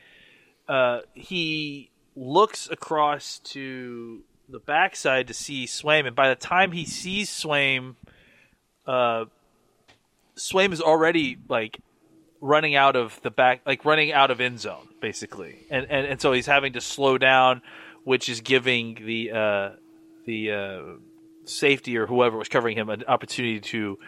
uh, 0.68 1.00
he 1.14 1.90
looks 2.14 2.68
across 2.70 3.38
to 3.40 4.22
the 4.48 4.58
backside 4.60 5.26
to 5.28 5.34
see 5.34 5.66
Swaim, 5.66 6.06
and 6.06 6.14
by 6.16 6.28
the 6.28 6.34
time 6.36 6.72
he 6.72 6.84
sees 6.84 7.28
Swaim, 7.30 7.96
uh, 8.86 9.24
Swaim 10.36 10.72
is 10.72 10.80
already 10.80 11.38
like 11.48 11.80
running 12.40 12.74
out 12.74 12.96
of 12.96 13.20
the 13.22 13.30
back, 13.30 13.62
like 13.66 13.84
running 13.84 14.12
out 14.12 14.30
of 14.30 14.40
end 14.40 14.60
zone, 14.60 14.88
basically, 15.00 15.66
and 15.70 15.86
and, 15.90 16.06
and 16.06 16.20
so 16.20 16.32
he's 16.32 16.46
having 16.46 16.74
to 16.74 16.80
slow 16.80 17.18
down, 17.18 17.62
which 18.04 18.28
is 18.28 18.40
giving 18.40 18.94
the 19.04 19.30
uh, 19.32 19.70
the 20.26 20.52
uh, 20.52 20.82
safety 21.44 21.96
or 21.96 22.06
whoever 22.06 22.36
was 22.36 22.48
covering 22.48 22.76
him 22.76 22.88
an 22.90 23.04
opportunity 23.08 23.60
to. 23.60 23.98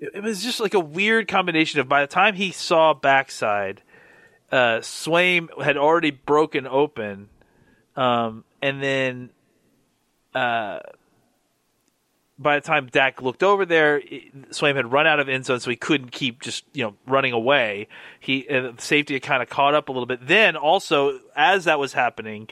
It, 0.00 0.10
it 0.14 0.22
was 0.22 0.42
just 0.42 0.60
like 0.60 0.74
a 0.74 0.80
weird 0.80 1.28
combination 1.28 1.80
of 1.80 1.88
by 1.88 2.02
the 2.02 2.06
time 2.06 2.34
he 2.34 2.52
saw 2.52 2.94
backside, 2.94 3.82
uh, 4.52 4.78
Swaim 4.80 5.48
had 5.62 5.76
already 5.76 6.10
broken 6.10 6.66
open, 6.66 7.28
um, 7.96 8.44
and 8.62 8.82
then 8.82 9.30
uh, 10.34 10.80
by 12.38 12.58
the 12.58 12.60
time 12.60 12.86
Dak 12.86 13.20
looked 13.20 13.42
over 13.42 13.66
there, 13.66 14.00
Swaim 14.50 14.76
had 14.76 14.92
run 14.92 15.06
out 15.06 15.18
of 15.18 15.28
end 15.28 15.44
zone, 15.44 15.60
so 15.60 15.70
he 15.70 15.76
couldn't 15.76 16.12
keep 16.12 16.40
just 16.40 16.64
you 16.72 16.84
know 16.84 16.94
running 17.06 17.32
away. 17.32 17.88
He 18.20 18.46
safety 18.78 19.14
had 19.14 19.22
kind 19.22 19.42
of 19.42 19.48
caught 19.48 19.74
up 19.74 19.88
a 19.88 19.92
little 19.92 20.06
bit. 20.06 20.26
Then 20.26 20.56
also, 20.56 21.18
as 21.34 21.64
that 21.64 21.78
was 21.78 21.94
happening, 21.94 22.48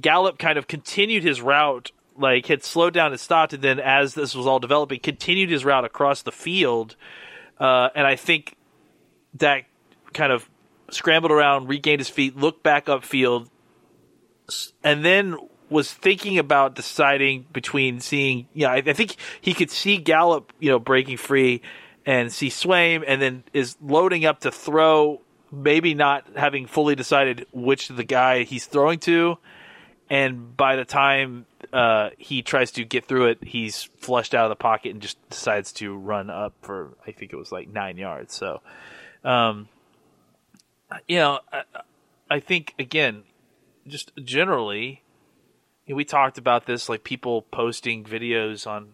Gallup 0.00 0.38
kind 0.38 0.58
of 0.58 0.68
continued 0.68 1.22
his 1.22 1.40
route, 1.40 1.92
like 2.18 2.46
had 2.46 2.62
slowed 2.62 2.92
down 2.92 3.12
and 3.12 3.20
stopped, 3.20 3.54
and 3.54 3.62
then 3.62 3.80
as 3.80 4.14
this 4.14 4.34
was 4.34 4.46
all 4.46 4.58
developing, 4.58 5.00
continued 5.00 5.50
his 5.50 5.64
route 5.64 5.84
across 5.84 6.22
the 6.22 6.32
field. 6.32 6.96
Uh, 7.58 7.88
and 7.94 8.06
I 8.06 8.16
think 8.16 8.56
Dak 9.34 9.66
kind 10.12 10.30
of 10.30 10.48
scrambled 10.90 11.32
around, 11.32 11.68
regained 11.68 12.00
his 12.00 12.10
feet, 12.10 12.36
looked 12.36 12.62
back 12.62 12.86
upfield, 12.86 13.48
and 14.84 15.02
then 15.02 15.36
was 15.68 15.92
thinking 15.92 16.38
about 16.38 16.74
deciding 16.74 17.46
between 17.52 18.00
seeing, 18.00 18.48
yeah, 18.54 18.70
I, 18.70 18.76
I 18.76 18.92
think 18.92 19.16
he 19.40 19.54
could 19.54 19.70
see 19.70 19.96
Gallup, 19.96 20.52
you 20.60 20.70
know, 20.70 20.78
breaking 20.78 21.16
free 21.16 21.62
and 22.04 22.32
see 22.32 22.48
Swaim, 22.48 23.02
and 23.06 23.20
then 23.20 23.44
is 23.52 23.76
loading 23.82 24.24
up 24.24 24.40
to 24.40 24.52
throw, 24.52 25.20
maybe 25.50 25.92
not 25.94 26.24
having 26.36 26.66
fully 26.66 26.94
decided 26.94 27.46
which 27.52 27.88
the 27.88 28.04
guy 28.04 28.44
he's 28.44 28.66
throwing 28.66 29.00
to. 29.00 29.38
And 30.08 30.56
by 30.56 30.76
the 30.76 30.84
time 30.84 31.46
uh, 31.72 32.10
he 32.16 32.42
tries 32.42 32.70
to 32.72 32.84
get 32.84 33.06
through 33.06 33.26
it, 33.26 33.42
he's 33.42 33.90
flushed 33.98 34.34
out 34.36 34.44
of 34.44 34.50
the 34.50 34.56
pocket 34.56 34.92
and 34.92 35.02
just 35.02 35.18
decides 35.30 35.72
to 35.72 35.96
run 35.96 36.30
up 36.30 36.54
for, 36.62 36.96
I 37.04 37.10
think 37.10 37.32
it 37.32 37.36
was 37.36 37.50
like 37.50 37.68
nine 37.68 37.98
yards. 37.98 38.32
So, 38.32 38.60
um, 39.24 39.68
you 41.08 41.16
know, 41.16 41.40
I, 41.52 41.62
I 42.30 42.38
think 42.38 42.74
again, 42.78 43.24
just 43.88 44.12
generally, 44.22 44.86
you 44.86 44.92
know, 44.92 45.05
we 45.94 46.04
talked 46.04 46.38
about 46.38 46.66
this, 46.66 46.88
like 46.88 47.04
people 47.04 47.42
posting 47.42 48.04
videos 48.04 48.66
on 48.66 48.90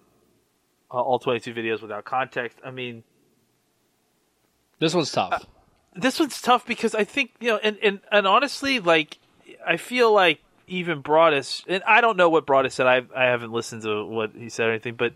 uh, 0.91 1.01
all 1.01 1.19
22 1.19 1.55
videos 1.55 1.81
without 1.81 2.05
context. 2.05 2.59
I 2.65 2.71
mean, 2.71 3.03
This 4.79 4.95
one's 4.95 5.11
tough. 5.13 5.47
this 5.95 6.21
one's 6.21 6.41
tough 6.43 6.67
because 6.67 6.95
I 6.95 7.05
think, 7.05 7.31
you 7.41 7.49
know, 7.49 7.61
and, 7.63 7.79
and, 7.83 8.01
and 8.11 8.27
honestly, 8.27 8.79
like, 8.81 9.19
I 9.67 9.77
feel 9.77 10.13
like 10.13 10.41
even 10.67 11.03
Broaddus, 11.03 11.65
and 11.67 11.83
I 11.87 12.01
don't 12.01 12.17
know 12.17 12.29
what 12.29 12.47
Broaddus 12.47 12.73
said. 12.73 12.87
I 12.87 13.03
I 13.17 13.25
haven't 13.25 13.53
listened 13.53 13.83
to 13.83 14.05
what 14.07 14.33
he 14.37 14.49
said 14.49 14.69
or 14.69 14.71
anything, 14.71 14.95
but 14.95 15.13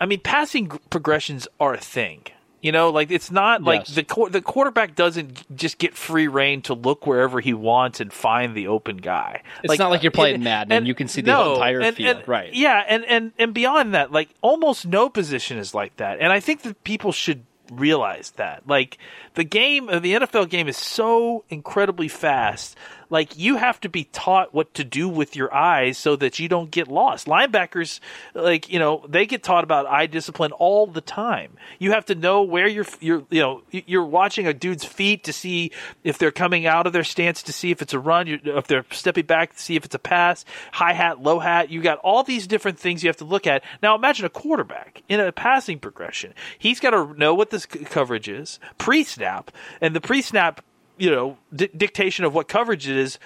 I 0.00 0.06
mean, 0.06 0.20
passing 0.20 0.68
progressions 0.90 1.46
are 1.60 1.74
a 1.74 1.78
thing. 1.80 2.24
You 2.64 2.72
know, 2.72 2.88
like 2.88 3.10
it's 3.10 3.30
not 3.30 3.62
like 3.62 3.80
Yes. 3.80 3.94
the 3.94 4.28
the 4.30 4.40
quarterback 4.40 4.94
doesn't 4.96 5.54
just 5.54 5.76
get 5.76 5.94
free 5.94 6.28
reign 6.28 6.62
to 6.62 6.72
look 6.72 7.06
wherever 7.06 7.38
he 7.40 7.52
wants 7.52 8.00
and 8.00 8.10
find 8.10 8.54
the 8.54 8.68
open 8.68 8.96
guy. 8.96 9.42
It's 9.62 9.78
not 9.78 9.90
like 9.90 10.02
you're 10.02 10.10
playing 10.10 10.42
Madden 10.42 10.72
and 10.72 10.86
you 10.88 10.94
can 10.94 11.06
see 11.06 11.20
the 11.20 11.30
entire 11.38 11.80
and- 11.80 11.94
field, 11.94 12.16
and- 12.20 12.28
right. 12.28 12.54
Yeah, 12.54 12.82
and 12.88 13.04
and 13.04 13.32
and 13.38 13.52
beyond 13.52 13.92
that, 13.94 14.12
like 14.12 14.30
almost 14.40 14.86
no 14.86 15.10
position 15.10 15.58
is 15.58 15.74
like 15.74 15.94
that. 15.98 16.20
And 16.20 16.32
I 16.32 16.40
think 16.40 16.62
that 16.62 16.82
people 16.84 17.12
should 17.12 17.44
realize 17.70 18.30
that. 18.36 18.62
Like 18.66 18.96
the 19.34 19.44
game, 19.44 19.90
uh, 19.90 19.98
the 19.98 20.14
NFL 20.14 20.48
game 20.48 20.66
is 20.66 20.78
so 20.78 21.44
incredibly 21.50 22.08
fast. 22.08 22.76
Like 23.14 23.38
you 23.38 23.54
have 23.54 23.80
to 23.82 23.88
be 23.88 24.06
taught 24.06 24.52
what 24.52 24.74
to 24.74 24.82
do 24.82 25.08
with 25.08 25.36
your 25.36 25.54
eyes 25.54 25.98
so 25.98 26.16
that 26.16 26.40
you 26.40 26.48
don't 26.48 26.68
get 26.68 26.88
lost. 26.88 27.28
Linebackers, 27.28 28.00
like 28.34 28.68
you 28.68 28.80
know, 28.80 29.04
they 29.08 29.24
get 29.24 29.44
taught 29.44 29.62
about 29.62 29.86
eye 29.86 30.06
discipline 30.06 30.50
all 30.50 30.88
the 30.88 31.00
time. 31.00 31.52
You 31.78 31.92
have 31.92 32.06
to 32.06 32.16
know 32.16 32.42
where 32.42 32.66
you're, 32.66 32.86
you're, 32.98 33.22
you 33.30 33.40
know, 33.40 33.62
you're 33.70 34.04
watching 34.04 34.48
a 34.48 34.52
dude's 34.52 34.84
feet 34.84 35.22
to 35.24 35.32
see 35.32 35.70
if 36.02 36.18
they're 36.18 36.32
coming 36.32 36.66
out 36.66 36.88
of 36.88 36.92
their 36.92 37.04
stance 37.04 37.44
to 37.44 37.52
see 37.52 37.70
if 37.70 37.80
it's 37.82 37.94
a 37.94 38.00
run, 38.00 38.26
if 38.26 38.66
they're 38.66 38.84
stepping 38.90 39.26
back 39.26 39.54
to 39.54 39.62
see 39.62 39.76
if 39.76 39.84
it's 39.84 39.94
a 39.94 40.00
pass, 40.00 40.44
high 40.72 40.92
hat, 40.92 41.22
low 41.22 41.38
hat. 41.38 41.70
You 41.70 41.82
got 41.82 41.98
all 41.98 42.24
these 42.24 42.48
different 42.48 42.80
things 42.80 43.04
you 43.04 43.08
have 43.08 43.18
to 43.18 43.24
look 43.24 43.46
at. 43.46 43.62
Now 43.80 43.94
imagine 43.94 44.26
a 44.26 44.28
quarterback 44.28 45.04
in 45.08 45.20
a 45.20 45.30
passing 45.30 45.78
progression. 45.78 46.34
He's 46.58 46.80
got 46.80 46.90
to 46.90 47.14
know 47.16 47.32
what 47.32 47.50
this 47.50 47.64
coverage 47.64 48.28
is 48.28 48.58
pre-snap, 48.78 49.52
and 49.80 49.94
the 49.94 50.00
pre-snap, 50.00 50.64
you 50.96 51.10
know, 51.10 51.38
di- 51.54 51.70
dictation 51.76 52.24
of 52.24 52.34
what 52.34 52.48
coverage 52.48 52.88
it 52.88 52.96
is 52.96 53.18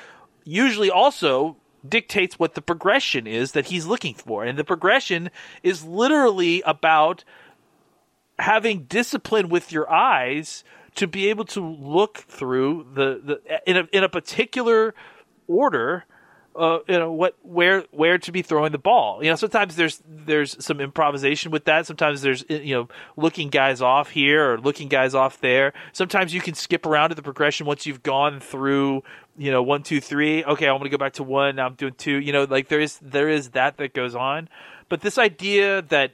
usually 0.44 0.90
also 0.90 1.56
dictates 1.86 2.38
what 2.38 2.54
the 2.54 2.62
progression 2.62 3.26
is 3.26 3.52
that 3.52 3.66
he's 3.66 3.86
looking 3.86 4.14
for. 4.14 4.44
And 4.44 4.58
the 4.58 4.64
progression 4.64 5.30
is 5.62 5.84
literally 5.84 6.62
about 6.62 7.24
having 8.38 8.84
discipline 8.84 9.48
with 9.48 9.72
your 9.72 9.90
eyes 9.90 10.64
to 10.94 11.06
be 11.06 11.28
able 11.28 11.44
to 11.44 11.60
look 11.64 12.18
through 12.18 12.88
the, 12.94 13.20
the 13.24 13.70
in 13.70 13.76
a 13.76 13.88
in 13.92 14.04
a 14.04 14.08
particular 14.08 14.94
order 15.46 16.04
uh, 16.56 16.78
you 16.88 16.98
know 16.98 17.12
what 17.12 17.36
where 17.42 17.84
where 17.90 18.18
to 18.18 18.32
be 18.32 18.42
throwing 18.42 18.72
the 18.72 18.78
ball. 18.78 19.22
You 19.22 19.30
know, 19.30 19.36
sometimes 19.36 19.76
there's 19.76 20.02
there's 20.06 20.62
some 20.64 20.80
improvisation 20.80 21.52
with 21.52 21.64
that. 21.66 21.86
Sometimes 21.86 22.22
there's 22.22 22.44
you 22.48 22.74
know 22.74 22.88
looking 23.16 23.48
guys 23.48 23.80
off 23.80 24.10
here 24.10 24.52
or 24.52 24.58
looking 24.58 24.88
guys 24.88 25.14
off 25.14 25.40
there. 25.40 25.72
Sometimes 25.92 26.34
you 26.34 26.40
can 26.40 26.54
skip 26.54 26.84
around 26.84 27.10
to 27.10 27.14
the 27.14 27.22
progression 27.22 27.66
once 27.66 27.86
you've 27.86 28.02
gone 28.02 28.40
through 28.40 29.02
you 29.36 29.50
know 29.50 29.62
one 29.62 29.82
two 29.82 30.00
three. 30.00 30.44
Okay, 30.44 30.66
I'm 30.66 30.74
going 30.78 30.84
to 30.84 30.88
go 30.90 30.98
back 30.98 31.14
to 31.14 31.22
one. 31.22 31.56
Now 31.56 31.66
I'm 31.66 31.74
doing 31.74 31.94
two. 31.94 32.18
You 32.18 32.32
know, 32.32 32.44
like 32.44 32.68
there 32.68 32.80
is 32.80 32.98
there 33.00 33.28
is 33.28 33.50
that 33.50 33.76
that 33.76 33.94
goes 33.94 34.14
on. 34.14 34.48
But 34.88 35.00
this 35.00 35.18
idea 35.18 35.82
that 35.82 36.12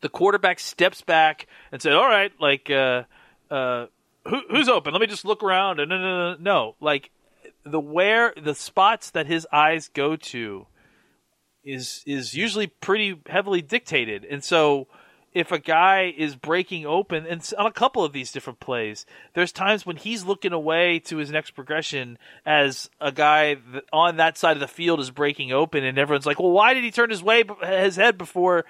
the 0.00 0.08
quarterback 0.08 0.60
steps 0.60 1.02
back 1.02 1.46
and 1.72 1.82
said, 1.82 1.92
"All 1.94 2.06
right, 2.06 2.32
like 2.40 2.70
uh, 2.70 3.04
uh, 3.50 3.86
who, 4.26 4.40
who's 4.50 4.68
open? 4.68 4.92
Let 4.92 5.00
me 5.00 5.06
just 5.06 5.24
look 5.24 5.42
around." 5.42 5.80
And 5.80 5.90
no, 5.90 5.98
no, 5.98 6.32
no, 6.32 6.36
no, 6.38 6.76
like 6.80 7.10
the 7.64 7.80
where 7.80 8.32
the 8.40 8.54
spots 8.54 9.10
that 9.10 9.26
his 9.26 9.46
eyes 9.52 9.88
go 9.88 10.16
to 10.16 10.66
is 11.64 12.02
is 12.06 12.34
usually 12.34 12.66
pretty 12.66 13.20
heavily 13.26 13.62
dictated, 13.62 14.24
and 14.24 14.42
so 14.42 14.88
if 15.34 15.52
a 15.52 15.58
guy 15.58 16.12
is 16.16 16.34
breaking 16.34 16.86
open, 16.86 17.26
and 17.26 17.48
on 17.58 17.66
a 17.66 17.72
couple 17.72 18.02
of 18.02 18.12
these 18.12 18.32
different 18.32 18.60
plays, 18.60 19.04
there's 19.34 19.52
times 19.52 19.84
when 19.84 19.96
he's 19.96 20.24
looking 20.24 20.52
away 20.52 20.98
to 21.00 21.18
his 21.18 21.30
next 21.30 21.50
progression 21.50 22.18
as 22.46 22.88
a 23.00 23.12
guy 23.12 23.56
on 23.92 24.16
that 24.16 24.38
side 24.38 24.56
of 24.56 24.60
the 24.60 24.66
field 24.66 25.00
is 25.00 25.10
breaking 25.10 25.52
open, 25.52 25.84
and 25.84 25.98
everyone's 25.98 26.26
like, 26.26 26.40
"Well, 26.40 26.50
why 26.50 26.74
did 26.74 26.82
he 26.84 26.90
turn 26.90 27.10
his 27.10 27.22
way 27.22 27.44
his 27.62 27.96
head 27.96 28.16
before?" 28.18 28.64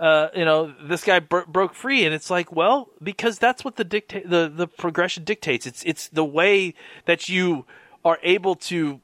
Uh, 0.00 0.28
you 0.34 0.46
know, 0.46 0.74
this 0.82 1.04
guy 1.04 1.20
bro- 1.20 1.44
broke 1.46 1.74
free, 1.74 2.06
and 2.06 2.14
it's 2.14 2.30
like, 2.30 2.50
well, 2.50 2.88
because 3.02 3.38
that's 3.38 3.64
what 3.64 3.76
the 3.76 3.84
dictate 3.84 4.28
the 4.28 4.50
the 4.52 4.66
progression 4.66 5.24
dictates. 5.24 5.66
It's 5.66 5.82
it's 5.84 6.08
the 6.08 6.24
way 6.24 6.74
that 7.04 7.28
you 7.28 7.66
are 8.04 8.18
able 8.22 8.54
to 8.54 9.00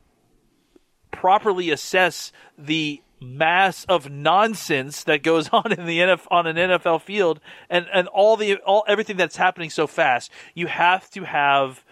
properly 1.11 1.71
assess 1.71 2.33
the 2.59 3.03
mass 3.21 3.85
of 3.87 4.11
nonsense 4.11 5.05
that 5.05 5.23
goes 5.23 5.49
on 5.53 5.73
in 5.73 5.87
the 5.87 5.99
NF, 5.99 6.27
on 6.31 6.47
an 6.47 6.57
NFL 6.57 7.03
field 7.03 7.41
and 7.71 7.87
and 7.93 8.09
all 8.09 8.37
the 8.37 8.57
all 8.57 8.85
everything 8.87 9.17
that's 9.17 9.37
happening 9.37 9.71
so 9.71 9.87
fast. 9.87 10.31
You 10.55 10.67
have 10.67 11.11
to 11.11 11.25
have 11.25 11.85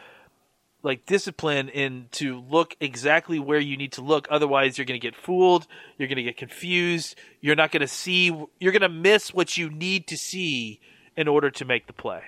like 0.83 1.07
discipline 1.07 1.71
in 1.71 2.09
to 2.12 2.40
look 2.51 2.77
exactly 2.79 3.38
where 3.38 3.59
you 3.59 3.77
need 3.77 3.93
to 3.93 4.03
look. 4.03 4.29
Otherwise 4.31 4.77
you're 4.77 4.85
going 4.85 5.01
to 5.01 5.05
get 5.07 5.17
fooled. 5.17 5.67
You're 5.97 6.09
going 6.09 6.17
to 6.17 6.23
get 6.23 6.37
confused. 6.37 7.17
You're 7.40 7.57
not 7.57 7.73
going 7.73 7.81
to 7.81 7.88
see 7.88 8.27
you're 8.61 8.73
going 8.73 8.83
to 8.83 8.88
miss 8.88 9.33
what 9.33 9.57
you 9.57 9.71
need 9.71 10.07
to 10.09 10.17
see 10.17 10.81
in 11.17 11.29
order 11.29 11.51
to 11.51 11.64
make 11.64 11.87
the 11.87 11.93
play 11.93 12.23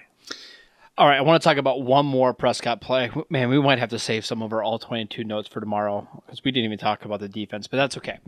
All 0.99 1.07
right, 1.07 1.19
I 1.19 1.21
want 1.21 1.43
to 1.43 1.47
talk 1.47 1.59
about 1.59 1.83
one 1.83 2.07
more 2.07 2.33
Prescott 2.33 2.81
play. 2.81 3.11
Man, 3.31 3.51
we 3.51 3.61
might 3.61 3.79
have 3.79 3.91
to 3.91 3.99
save 3.99 4.25
some 4.25 4.43
of 4.43 4.53
our 4.53 4.63
all 4.63 4.79
22 4.79 5.25
notes 5.25 5.47
for 5.49 5.61
tomorrow 5.61 6.09
because 6.25 6.43
we 6.43 6.51
didn't 6.51 6.65
even 6.67 6.79
talk 6.79 7.05
about 7.05 7.21
the 7.21 7.29
defense, 7.29 7.67
but 7.67 7.77
that's 7.77 7.99
okay. 7.99 8.19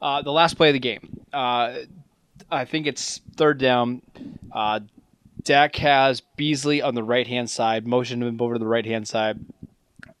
Uh, 0.00 0.22
the 0.22 0.30
last 0.30 0.54
play 0.56 0.68
of 0.68 0.74
the 0.74 0.78
game. 0.78 1.20
Uh, 1.32 1.78
I 2.50 2.64
think 2.64 2.86
it's 2.86 3.20
third 3.36 3.58
down. 3.58 4.02
Uh, 4.52 4.80
Dak 5.42 5.74
has 5.76 6.20
Beasley 6.36 6.80
on 6.80 6.94
the 6.94 7.02
right 7.02 7.26
hand 7.26 7.50
side, 7.50 7.86
motioned 7.88 8.22
him 8.22 8.40
over 8.40 8.54
to 8.54 8.58
the 8.60 8.68
right 8.68 8.86
hand 8.86 9.08
side, 9.08 9.40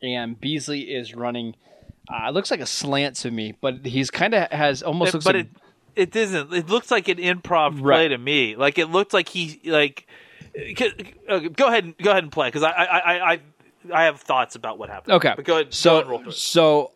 and 0.02 0.40
Beasley 0.40 0.92
is 0.92 1.14
running. 1.14 1.54
Uh, 2.12 2.28
it 2.28 2.34
looks 2.34 2.50
like 2.50 2.58
a 2.60 2.66
slant 2.66 3.14
to 3.16 3.30
me, 3.30 3.54
but 3.60 3.86
he's 3.86 4.10
kind 4.10 4.34
of 4.34 4.50
has 4.50 4.82
almost 4.82 5.14
looks 5.14 5.24
but 5.24 5.36
like 5.36 5.44
it 5.44 5.50
it 5.94 6.16
isn't. 6.16 6.52
It 6.52 6.68
looks 6.68 6.90
like 6.90 7.06
an 7.06 7.18
improv 7.18 7.78
play 7.78 7.82
Right. 7.82 8.08
to 8.08 8.18
me. 8.18 8.56
Like 8.56 8.78
it 8.78 8.86
looked 8.86 9.12
like 9.12 9.28
he 9.28 9.60
like. 9.66 10.08
Go 10.54 11.68
ahead 11.68 11.84
and 11.84 11.96
go 11.98 12.10
ahead 12.10 12.22
and 12.24 12.32
play 12.32 12.48
because 12.48 12.62
I, 12.62 12.70
I 12.70 12.98
I 12.98 13.32
I 13.32 13.40
I 13.92 14.04
have 14.04 14.20
thoughts 14.20 14.54
about 14.54 14.78
what 14.78 14.90
happened. 14.90 15.14
Okay. 15.14 15.32
but 15.34 15.44
go 15.44 15.54
ahead. 15.54 15.72
So 15.74 15.90
go 15.90 15.94
ahead 15.94 16.12
and 16.12 16.24
roll 16.26 16.32
so 16.32 16.92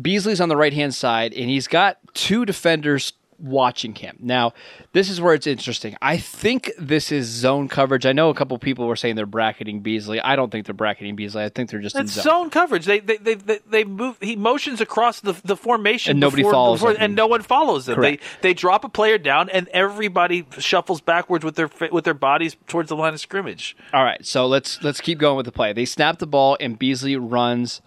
Beasley's 0.00 0.40
on 0.40 0.48
the 0.48 0.56
right 0.56 0.72
hand 0.72 0.94
side, 0.94 1.32
and 1.34 1.50
he's 1.50 1.66
got 1.66 1.98
two 2.14 2.44
defenders 2.44 3.12
watching 3.40 3.94
him. 3.94 4.16
Now, 4.20 4.52
this 4.92 5.08
is 5.08 5.20
where 5.20 5.34
it's 5.34 5.46
interesting. 5.46 5.96
I 6.02 6.18
think 6.18 6.70
this 6.78 7.10
is 7.10 7.26
zone 7.26 7.68
coverage. 7.68 8.06
I 8.06 8.12
know 8.12 8.28
a 8.30 8.34
couple 8.34 8.58
people 8.58 8.86
were 8.86 8.96
saying 8.96 9.16
they're 9.16 9.26
bracketing 9.26 9.80
Beasley. 9.80 10.20
I 10.20 10.36
don't 10.36 10.50
think 10.50 10.66
they're 10.66 10.74
bracketing 10.74 11.16
Beasley. 11.16 11.42
I 11.44 11.48
think 11.48 11.70
they're 11.70 11.80
just 11.80 11.96
in 11.96 12.06
zone. 12.06 12.22
zone 12.22 12.50
coverage. 12.50 12.84
They 12.86 13.00
they, 13.00 13.16
they 13.16 13.34
they 13.34 13.58
they 13.68 13.84
move. 13.84 14.16
He 14.20 14.36
motions 14.36 14.80
across 14.80 15.20
the 15.20 15.32
the 15.44 15.56
formation, 15.56 16.12
And 16.12 16.20
nobody 16.20 16.42
before- 16.42 16.52
follows 16.52 16.80
before- 16.80 16.96
and 16.98 17.14
no 17.14 17.26
one 17.26 17.42
follows 17.42 17.86
them. 17.86 17.96
Correct. 17.96 18.22
They 18.42 18.50
they 18.50 18.54
drop 18.54 18.84
a 18.84 18.88
player 18.88 19.18
down, 19.18 19.48
and 19.50 19.68
everybody 19.68 20.46
shuffles 20.58 21.00
backwards 21.00 21.44
with 21.44 21.56
their 21.56 21.70
with 21.90 22.04
their 22.04 22.14
bodies 22.14 22.56
towards 22.66 22.88
the 22.88 22.96
line 22.96 23.14
of 23.14 23.20
scrimmage. 23.20 23.76
All 23.92 24.04
right, 24.04 24.24
so 24.24 24.46
let's 24.46 24.82
let's 24.82 25.00
keep 25.00 25.18
going 25.18 25.36
with 25.36 25.46
the 25.46 25.52
play. 25.52 25.72
They 25.72 25.84
snap 25.84 26.18
the 26.18 26.26
ball, 26.26 26.56
and 26.60 26.78
Beasley 26.78 27.16
runs 27.16 27.80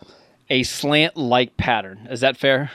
a 0.50 0.63
slant 0.63 1.16
like 1.16 1.58
pattern. 1.58 2.08
Is 2.12 2.20
that 2.22 2.38
fair? 2.38 2.72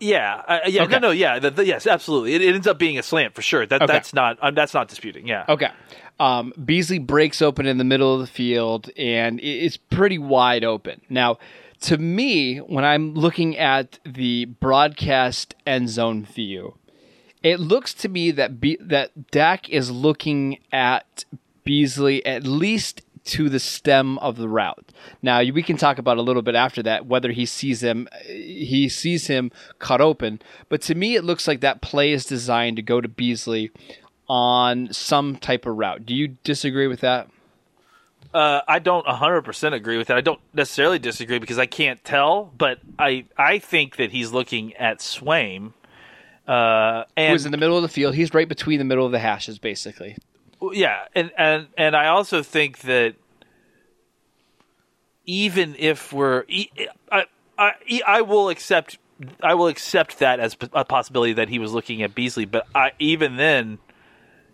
Yeah, 0.00 0.42
uh, 0.48 0.58
yeah, 0.66 0.82
Okay. 0.84 0.92
no, 0.94 0.98
no, 0.98 1.10
yeah, 1.10 1.38
the, 1.38 1.50
the- 1.50 1.66
yes, 1.66 1.86
absolutely. 1.86 2.34
It, 2.34 2.42
it 2.42 2.54
ends 2.54 2.66
up 2.66 2.78
being 2.78 2.98
a 2.98 3.02
slant 3.02 3.34
for 3.34 3.42
sure. 3.42 3.66
That 3.66 3.82
Okay. 3.82 3.92
that's 3.92 4.12
not 4.14 4.38
um, 4.42 4.54
that's 4.54 4.74
not 4.74 4.88
disputing. 4.88 5.26
Yeah, 5.26 5.44
Okay. 5.48 5.68
Um, 6.18 6.52
Beasley 6.62 6.98
breaks 6.98 7.40
open 7.40 7.64
in 7.66 7.78
the 7.78 7.84
middle 7.84 8.12
of 8.14 8.20
the 8.20 8.26
field, 8.26 8.90
and 8.96 9.40
it's 9.40 9.78
pretty 9.78 10.18
wide 10.18 10.64
open. 10.64 11.00
Now, 11.08 11.38
to 11.82 11.96
me, 11.96 12.58
when 12.58 12.84
I'm 12.84 13.14
looking 13.14 13.56
at 13.56 13.98
the 14.04 14.44
broadcast 14.44 15.54
end 15.66 15.88
zone 15.88 16.24
view, 16.26 16.74
it 17.42 17.58
looks 17.58 17.94
to 17.94 18.08
me 18.10 18.30
that 18.32 18.60
Be- 18.60 18.76
that 18.82 19.30
Dak 19.30 19.68
is 19.70 19.90
looking 19.90 20.58
at 20.72 21.24
Beasley 21.64 22.24
at 22.26 22.44
least 22.44 23.00
to 23.30 23.48
the 23.48 23.60
stem 23.60 24.18
of 24.18 24.36
the 24.36 24.48
route. 24.48 24.92
Now 25.22 25.40
we 25.40 25.62
can 25.62 25.76
talk 25.76 25.98
about 25.98 26.18
a 26.18 26.22
little 26.22 26.42
bit 26.42 26.54
after 26.54 26.82
that 26.84 27.06
whether 27.06 27.32
he 27.32 27.46
sees 27.46 27.82
him 27.82 28.08
he 28.26 28.88
sees 28.88 29.26
him 29.26 29.50
cut 29.78 30.00
open, 30.00 30.40
but 30.68 30.82
to 30.82 30.94
me 30.94 31.16
it 31.16 31.24
looks 31.24 31.48
like 31.48 31.60
that 31.60 31.80
play 31.80 32.12
is 32.12 32.24
designed 32.24 32.76
to 32.76 32.82
go 32.82 33.00
to 33.00 33.08
Beasley 33.08 33.70
on 34.28 34.92
some 34.92 35.36
type 35.36 35.66
of 35.66 35.76
route. 35.76 36.06
Do 36.06 36.14
you 36.14 36.36
disagree 36.44 36.86
with 36.86 37.00
that? 37.00 37.28
uh, 38.32 38.60
I 38.68 38.78
don't 38.78 39.06
100 39.06 39.42
percent 39.42 39.74
agree 39.74 39.98
with 39.98 40.08
that. 40.08 40.16
I 40.16 40.20
don't 40.20 40.40
necessarily 40.52 40.98
disagree 40.98 41.38
because 41.38 41.58
I 41.58 41.66
can't 41.66 42.02
tell, 42.04 42.52
but 42.56 42.78
I 42.98 43.24
I 43.36 43.58
think 43.58 43.96
that 43.96 44.10
he's 44.10 44.32
looking 44.32 44.74
at 44.76 44.98
Swaim. 44.98 45.72
Uh, 46.46 47.04
and 47.16 47.32
Who's 47.32 47.44
in 47.46 47.52
the 47.52 47.58
middle 47.58 47.76
of 47.76 47.82
the 47.82 47.88
field? 47.88 48.14
He's 48.14 48.34
right 48.34 48.48
between 48.48 48.78
the 48.78 48.84
middle 48.84 49.06
of 49.06 49.12
the 49.12 49.18
hashes, 49.18 49.58
basically. 49.58 50.16
Yeah, 50.72 51.06
and 51.14 51.30
and 51.36 51.68
and 51.76 51.96
I 51.96 52.08
also 52.08 52.42
think 52.42 52.80
that 52.80 53.14
even 55.26 55.76
if 55.78 56.12
we're, 56.12 56.44
I 57.10 57.24
I 57.58 57.72
I 58.06 58.20
will 58.22 58.48
accept 58.48 58.98
I 59.42 59.54
will 59.54 59.68
accept 59.68 60.18
that 60.18 60.40
as 60.40 60.56
a 60.72 60.84
possibility 60.84 61.34
that 61.34 61.48
he 61.48 61.58
was 61.58 61.72
looking 61.72 62.02
at 62.02 62.14
Beasley, 62.14 62.44
but 62.44 62.66
I 62.74 62.92
even 62.98 63.36
then. 63.36 63.78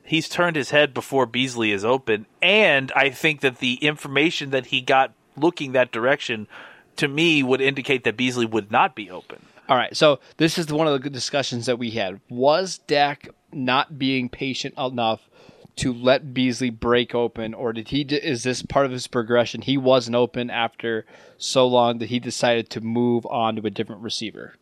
He's 0.09 0.29
turned 0.29 0.55
his 0.55 0.71
head 0.71 0.95
before 0.95 1.27
Beasley 1.27 1.73
is 1.73 1.85
open, 1.85 2.27
and 2.41 2.93
I 2.95 3.11
think 3.11 3.41
that 3.41 3.59
the 3.59 3.75
information 3.75 4.51
that 4.51 4.67
he 4.67 4.81
got 4.81 5.13
looking 5.37 5.73
that 5.73 5.91
direction, 5.91 6.47
to 6.95 7.09
me, 7.09 7.43
would 7.43 7.61
indicate 7.61 8.05
that 8.05 8.17
Beasley 8.17 8.47
would 8.47 8.71
not 8.71 8.95
be 8.95 9.11
open. 9.11 9.45
All 9.69 9.77
right, 9.77 9.97
so 9.97 10.21
this 10.37 10.59
is 10.59 10.73
one 10.73 10.87
of 10.87 11.03
the 11.03 11.11
discussions 11.11 11.67
that 11.67 11.81
we 11.81 11.91
had. 11.91 12.21
Was 12.29 12.79
Dak 12.79 13.29
not 13.53 13.99
being 13.99 14.29
patient 14.29 14.75
enough 14.79 15.29
to 15.77 15.93
let 15.93 16.33
Beasley 16.33 16.71
break 16.71 17.15
open, 17.15 17.53
or 17.55 17.73
did 17.73 17.89
he? 17.89 18.01
Is 18.03 18.43
this 18.43 18.63
part 18.63 18.87
of 18.87 18.93
his 18.93 19.07
progression? 19.07 19.61
He 19.63 19.77
wasn't 19.77 20.17
open 20.17 20.51
after 20.51 21.05
so 21.37 21.67
long 21.67 21.99
that 21.99 22.09
he 22.09 22.19
decided 22.19 22.71
to 22.71 22.81
move 22.81 23.27
on 23.27 23.57
to 23.57 23.67
a 23.67 23.71
different 23.71 24.03
receiver. 24.03 24.55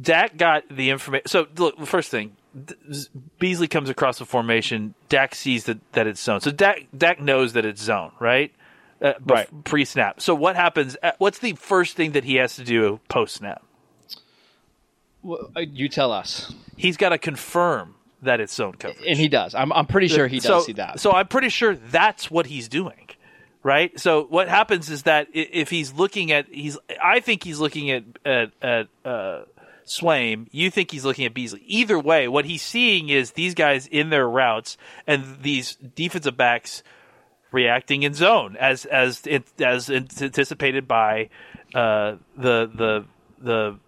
Dak 0.00 0.36
got 0.36 0.64
the 0.70 0.90
information. 0.90 1.26
So 1.26 1.46
look, 1.58 1.78
first 1.86 2.10
thing, 2.10 2.36
Beasley 3.38 3.68
comes 3.68 3.90
across 3.90 4.18
the 4.18 4.24
formation. 4.24 4.94
Dak 5.08 5.34
sees 5.34 5.64
that, 5.64 5.78
that 5.92 6.06
it's 6.06 6.22
zone. 6.22 6.40
So 6.40 6.50
Dak 6.50 6.86
Dak 6.96 7.20
knows 7.20 7.52
that 7.54 7.66
it's 7.66 7.82
zone, 7.82 8.12
right? 8.20 8.52
Uh, 9.02 9.14
bef- 9.14 9.30
Right. 9.30 9.64
Pre 9.64 9.84
snap. 9.84 10.20
So 10.20 10.34
what 10.34 10.54
happens? 10.54 10.96
uh, 11.02 11.12
What's 11.18 11.40
the 11.40 11.54
first 11.54 11.96
thing 11.96 12.12
that 12.12 12.22
he 12.24 12.36
has 12.36 12.54
to 12.56 12.64
do 12.64 13.00
post 13.08 13.34
snap? 13.34 13.62
Well, 15.22 15.50
uh, 15.56 15.60
you 15.60 15.88
tell 15.88 16.12
us, 16.12 16.54
He's 16.76 16.96
got 16.96 17.10
to 17.10 17.18
confirm 17.18 17.96
that 18.22 18.40
it's 18.40 18.54
zone 18.54 18.74
coverage. 18.74 19.04
and 19.06 19.18
he 19.18 19.28
does. 19.28 19.54
I'm 19.54 19.72
I'm 19.72 19.86
pretty 19.86 20.08
sure 20.08 20.26
he 20.26 20.38
does 20.38 20.46
so, 20.46 20.60
see 20.60 20.72
that. 20.74 21.00
So 21.00 21.12
I'm 21.12 21.28
pretty 21.28 21.48
sure 21.48 21.74
that's 21.74 22.30
what 22.30 22.46
he's 22.46 22.68
doing, 22.68 23.08
right? 23.62 23.98
So 23.98 24.24
what 24.24 24.48
happens 24.48 24.90
is 24.90 25.02
that 25.02 25.28
if 25.32 25.70
he's 25.70 25.92
looking 25.92 26.32
at 26.32 26.46
he's, 26.50 26.78
I 27.02 27.20
think 27.20 27.44
he's 27.44 27.58
looking 27.58 27.90
at 27.90 28.04
at, 28.24 28.52
at 28.62 28.88
uh, 29.04 29.42
Swaim. 29.86 30.46
You 30.50 30.70
think 30.70 30.90
he's 30.90 31.04
looking 31.04 31.24
at 31.24 31.34
Beasley. 31.34 31.62
Either 31.66 31.98
way, 31.98 32.28
what 32.28 32.44
he's 32.44 32.62
seeing 32.62 33.08
is 33.08 33.32
these 33.32 33.54
guys 33.54 33.86
in 33.86 34.10
their 34.10 34.28
routes 34.28 34.76
and 35.06 35.38
these 35.42 35.76
defensive 35.76 36.36
backs 36.36 36.82
reacting 37.50 38.02
in 38.02 38.14
zone 38.14 38.56
as 38.58 38.84
as 38.86 39.22
as 39.60 39.90
anticipated 39.90 40.88
by 40.88 41.28
uh, 41.74 42.16
the 42.36 42.70
the 42.74 43.04
the 43.38 43.78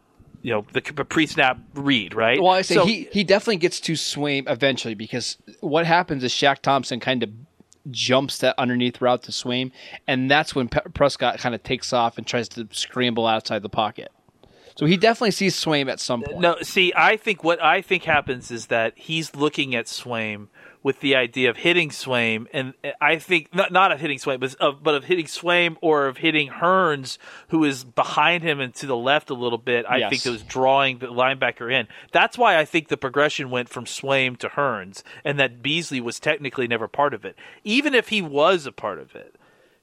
you 0.44 0.52
know 0.52 0.66
the 0.72 0.82
pre-snap 0.82 1.58
read, 1.74 2.14
right? 2.14 2.40
Well, 2.40 2.52
I 2.52 2.62
say 2.62 2.74
So- 2.74 2.84
he, 2.86 3.08
he 3.10 3.24
definitely 3.24 3.56
gets 3.56 3.80
to 3.80 3.94
Swaim 3.94 4.44
eventually 4.48 4.94
because 4.94 5.38
what 5.60 5.86
happens 5.86 6.22
is 6.22 6.32
Shaq 6.32 6.58
Thompson 6.60 7.00
kind 7.00 7.22
of 7.22 7.30
jumps 7.90 8.38
that 8.38 8.54
underneath 8.58 9.00
route 9.00 9.22
to 9.24 9.32
Swaim, 9.32 9.72
and 10.06 10.30
that's 10.30 10.54
when 10.54 10.68
Pe- 10.68 10.80
Prescott 10.92 11.38
kind 11.38 11.54
of 11.54 11.62
takes 11.62 11.92
off 11.92 12.18
and 12.18 12.26
tries 12.26 12.48
to 12.50 12.68
scramble 12.72 13.26
outside 13.26 13.62
the 13.62 13.68
pocket. 13.70 14.12
So 14.76 14.86
he 14.86 14.96
definitely 14.96 15.30
sees 15.30 15.54
Swaim 15.56 15.88
at 15.90 15.98
some 16.00 16.22
point. 16.22 16.40
No, 16.40 16.56
see, 16.62 16.92
I 16.96 17.16
think 17.16 17.42
what 17.44 17.62
I 17.62 17.80
think 17.80 18.04
happens 18.04 18.50
is 18.50 18.66
that 18.66 18.92
he's 18.96 19.34
looking 19.34 19.74
at 19.74 19.86
Swaim 19.86 20.48
with 20.84 21.00
the 21.00 21.16
idea 21.16 21.48
of 21.50 21.56
hitting 21.56 21.88
Swaim, 21.88 22.46
and 22.52 22.74
I 23.00 23.16
think 23.16 23.52
not 23.52 23.72
not 23.72 23.90
of 23.90 23.98
hitting 24.00 24.18
Swaim, 24.18 24.38
but 24.38 24.54
of, 24.56 24.82
but 24.82 24.94
of 24.94 25.04
hitting 25.04 25.24
Swaim 25.24 25.76
or 25.80 26.06
of 26.06 26.18
hitting 26.18 26.50
Hurns, 26.50 27.18
who 27.48 27.64
is 27.64 27.82
behind 27.82 28.44
him 28.44 28.60
and 28.60 28.72
to 28.76 28.86
the 28.86 28.96
left 28.96 29.30
a 29.30 29.34
little 29.34 29.58
bit. 29.58 29.86
I 29.88 29.96
Yes. 29.96 30.10
think 30.10 30.26
it 30.26 30.30
was 30.30 30.42
drawing 30.42 30.98
the 30.98 31.06
linebacker 31.06 31.72
in. 31.72 31.88
That's 32.12 32.36
why 32.36 32.58
I 32.58 32.66
think 32.66 32.88
the 32.88 32.98
progression 32.98 33.48
went 33.50 33.70
from 33.70 33.86
Swaim 33.86 34.36
to 34.38 34.48
Hurns, 34.50 35.02
and 35.24 35.40
that 35.40 35.62
Beasley 35.62 36.02
was 36.02 36.20
technically 36.20 36.68
never 36.68 36.86
part 36.86 37.14
of 37.14 37.24
it, 37.24 37.34
even 37.64 37.94
if 37.94 38.10
he 38.10 38.20
was 38.22 38.66
a 38.66 38.72
part 38.72 38.98
of 39.00 39.16
it 39.16 39.34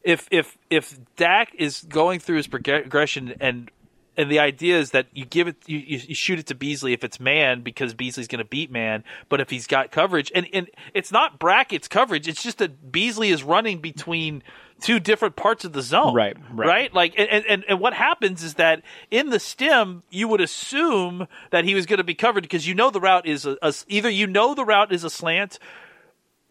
if 0.03 0.27
if 0.31 0.57
if 0.69 0.97
Dak 1.15 1.53
is 1.55 1.81
going 1.83 2.19
through 2.19 2.37
his 2.37 2.47
progression 2.47 3.35
and 3.39 3.69
and 4.17 4.29
the 4.29 4.39
idea 4.39 4.77
is 4.77 4.91
that 4.91 5.07
you 5.13 5.25
give 5.25 5.47
it 5.47 5.57
you, 5.65 5.77
you 5.77 5.99
you 6.07 6.15
shoot 6.15 6.39
it 6.39 6.47
to 6.47 6.55
Beasley 6.55 6.93
if 6.93 7.03
it's 7.03 7.19
man 7.19 7.61
because 7.61 7.93
Beasley's 7.93 8.27
going 8.27 8.39
to 8.39 8.45
beat 8.45 8.71
man, 8.71 9.03
but 9.29 9.39
if 9.39 9.49
he's 9.49 9.67
got 9.67 9.91
coverage 9.91 10.31
and 10.35 10.47
and 10.53 10.69
it's 10.93 11.11
not 11.11 11.39
brackets 11.39 11.87
coverage, 11.87 12.27
it's 12.27 12.43
just 12.43 12.57
that 12.57 12.91
Beasley 12.91 13.29
is 13.29 13.43
running 13.43 13.79
between 13.79 14.43
two 14.81 14.99
different 14.99 15.35
parts 15.35 15.63
of 15.63 15.73
the 15.73 15.81
zone. 15.81 16.13
Right, 16.13 16.35
right. 16.51 16.93
Like 16.93 17.13
and, 17.17 17.45
and 17.45 17.65
and 17.67 17.79
what 17.79 17.93
happens 17.93 18.43
is 18.43 18.55
that 18.55 18.81
in 19.09 19.29
the 19.29 19.39
stem 19.39 20.03
you 20.09 20.27
would 20.27 20.41
assume 20.41 21.27
that 21.51 21.63
he 21.63 21.73
was 21.73 21.85
going 21.85 21.97
to 21.97 22.03
be 22.03 22.15
covered 22.15 22.43
because 22.43 22.67
you 22.67 22.75
know 22.75 22.89
the 22.89 22.99
route 22.99 23.25
is 23.25 23.45
a, 23.45 23.57
a 23.61 23.73
either 23.87 24.09
you 24.09 24.27
know 24.27 24.53
the 24.53 24.65
route 24.65 24.91
is 24.91 25.03
a 25.03 25.09
slant 25.09 25.57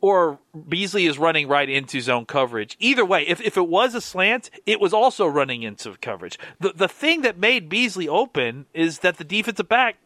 or 0.01 0.39
Beasley 0.69 1.07
is 1.07 1.19
running 1.19 1.49
right 1.49 1.69
into 1.69 2.01
zone 2.01 2.27
coverage. 2.27 2.77
Either 2.81 3.05
way, 3.05 3.27
if, 3.27 3.41
if 3.41 3.57
it 3.57 3.69
was 3.69 3.95
a 3.95 4.01
slant, 4.01 4.51
it 4.67 4.81
was 4.81 4.93
also 4.93 5.27
running 5.27 5.63
into 5.63 5.95
coverage. 6.01 6.39
The 6.59 6.73
the 6.75 6.89
thing 6.89 7.23
that 7.23 7.39
made 7.39 7.69
Beasley 7.69 8.09
open 8.09 8.67
is 8.75 9.01
that 9.01 9.19
the 9.19 9.25
defensive 9.25 9.69
back 9.69 9.97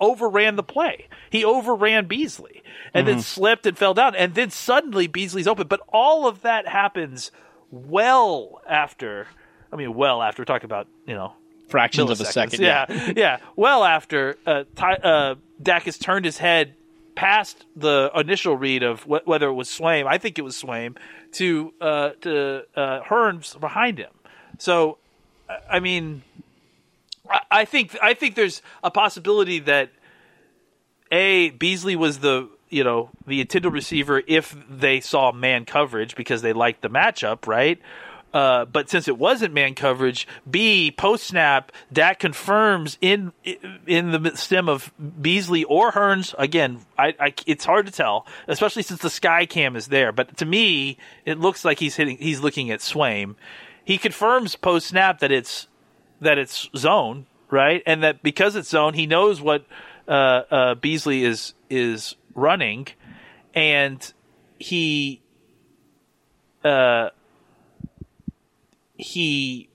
overran 0.00 0.56
the 0.56 0.62
play. 0.62 1.06
He 1.30 1.44
overran 1.44 2.06
Beasley 2.06 2.62
and 2.92 3.06
then 3.06 3.20
slipped 3.20 3.66
and 3.66 3.78
fell 3.78 3.94
down. 3.94 4.16
And 4.16 4.34
then 4.34 4.50
suddenly 4.50 5.06
Beasley's 5.06 5.46
open. 5.46 5.68
But 5.68 5.80
all 5.88 6.26
of 6.26 6.42
that 6.42 6.66
happens 6.66 7.30
well 7.70 8.60
after 8.68 9.28
I 9.72 9.76
mean 9.76 9.94
well 9.94 10.20
after 10.22 10.42
we're 10.42 10.46
talking 10.46 10.66
about, 10.66 10.88
you 11.06 11.14
know, 11.14 11.34
Fractions 11.68 12.10
of 12.10 12.20
a 12.20 12.26
second. 12.26 12.60
Yeah, 12.60 13.12
yeah. 13.16 13.38
Well, 13.56 13.82
after 13.82 14.36
uh, 14.44 14.64
Ty, 14.76 14.92
uh, 14.96 15.34
Dak 15.62 15.84
has 15.84 15.96
turned 15.96 16.26
his 16.26 16.36
head 16.36 16.74
past 17.14 17.64
the 17.76 18.10
initial 18.14 18.56
read 18.56 18.82
of 18.82 19.02
wh- 19.02 19.26
whether 19.26 19.48
it 19.48 19.54
was 19.54 19.68
Swaim, 19.68 20.06
I 20.06 20.18
think 20.18 20.38
it 20.38 20.42
was 20.42 20.60
Swaim, 20.60 20.96
to 21.32 21.72
uh, 21.80 22.10
to 22.22 22.64
uh, 22.76 23.00
Hurns 23.02 23.58
behind 23.58 23.98
him. 23.98 24.12
So, 24.58 24.98
I- 25.70 25.80
mean, 25.80 26.22
I, 27.28 27.40
I 27.50 27.64
think 27.64 27.96
I 28.02 28.14
think 28.14 28.34
there's 28.34 28.62
a 28.82 28.90
possibility 28.90 29.58
that 29.60 29.90
a 31.10 31.50
Beasley 31.50 31.96
was 31.96 32.20
the 32.20 32.48
you 32.70 32.84
know 32.84 33.10
the 33.26 33.40
intended 33.40 33.70
receiver 33.72 34.22
if 34.26 34.56
they 34.68 35.00
saw 35.00 35.32
man 35.32 35.64
coverage 35.64 36.16
because 36.16 36.42
they 36.42 36.52
liked 36.52 36.82
the 36.82 36.88
matchup, 36.90 37.46
right? 37.46 37.78
Uh, 38.32 38.64
but 38.64 38.88
since 38.88 39.08
it 39.08 39.18
wasn't 39.18 39.52
man 39.52 39.74
coverage, 39.74 40.26
B 40.50 40.90
post 40.90 41.24
snap, 41.24 41.70
that 41.90 42.18
confirms 42.18 42.96
in 43.00 43.32
in 43.86 44.10
the 44.10 44.32
stem 44.36 44.68
of 44.68 44.92
Beasley 45.20 45.64
or 45.64 45.92
Hurns. 45.92 46.34
Again, 46.38 46.80
I, 46.96 47.14
I 47.20 47.34
it's 47.46 47.64
hard 47.64 47.86
to 47.86 47.92
tell, 47.92 48.26
especially 48.48 48.82
since 48.82 49.00
the 49.00 49.10
sky 49.10 49.44
cam 49.44 49.76
is 49.76 49.88
there. 49.88 50.12
But 50.12 50.38
to 50.38 50.46
me, 50.46 50.96
it 51.26 51.38
looks 51.38 51.64
like 51.64 51.78
he's 51.78 51.96
hitting. 51.96 52.16
He's 52.16 52.40
looking 52.40 52.70
at 52.70 52.80
Swaim. 52.80 53.34
He 53.84 53.98
confirms 53.98 54.56
post 54.56 54.86
snap 54.88 55.18
that 55.18 55.30
it's 55.30 55.68
that 56.20 56.38
it's 56.38 56.70
zone, 56.74 57.26
right? 57.50 57.82
And 57.86 58.02
that 58.02 58.22
because 58.22 58.56
it's 58.56 58.70
zone, 58.70 58.94
he 58.94 59.06
knows 59.06 59.42
what 59.42 59.66
uh, 60.08 60.42
uh, 60.50 60.74
Beasley 60.76 61.22
is 61.24 61.52
is 61.68 62.16
running, 62.34 62.86
and 63.54 64.12
he 64.58 65.20
uh, 66.64 67.10
he 69.02 69.68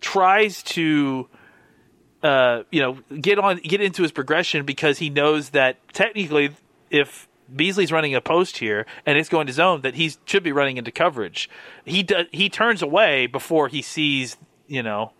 tries 0.00 0.62
to 0.62 1.28
uh, 2.22 2.62
you 2.70 2.80
know 2.80 2.98
get 3.20 3.38
on 3.38 3.56
get 3.58 3.80
into 3.80 4.02
his 4.02 4.12
progression 4.12 4.64
because 4.64 4.98
he 4.98 5.10
knows 5.10 5.50
that 5.50 5.76
technically 5.92 6.50
if 6.90 7.28
Beasley's 7.54 7.90
running 7.90 8.14
a 8.14 8.20
post 8.20 8.58
here 8.58 8.86
and 9.06 9.18
it's 9.18 9.28
going 9.28 9.46
to 9.46 9.52
zone 9.52 9.80
that 9.82 9.94
he 9.94 10.12
should 10.24 10.42
be 10.42 10.52
running 10.52 10.76
into 10.76 10.92
coverage. 10.92 11.48
He 11.84 12.02
does 12.02 12.26
he 12.30 12.48
turns 12.48 12.82
away 12.82 13.26
before 13.26 13.68
he 13.68 13.82
sees 13.82 14.36
you 14.66 14.82
know 14.82 15.12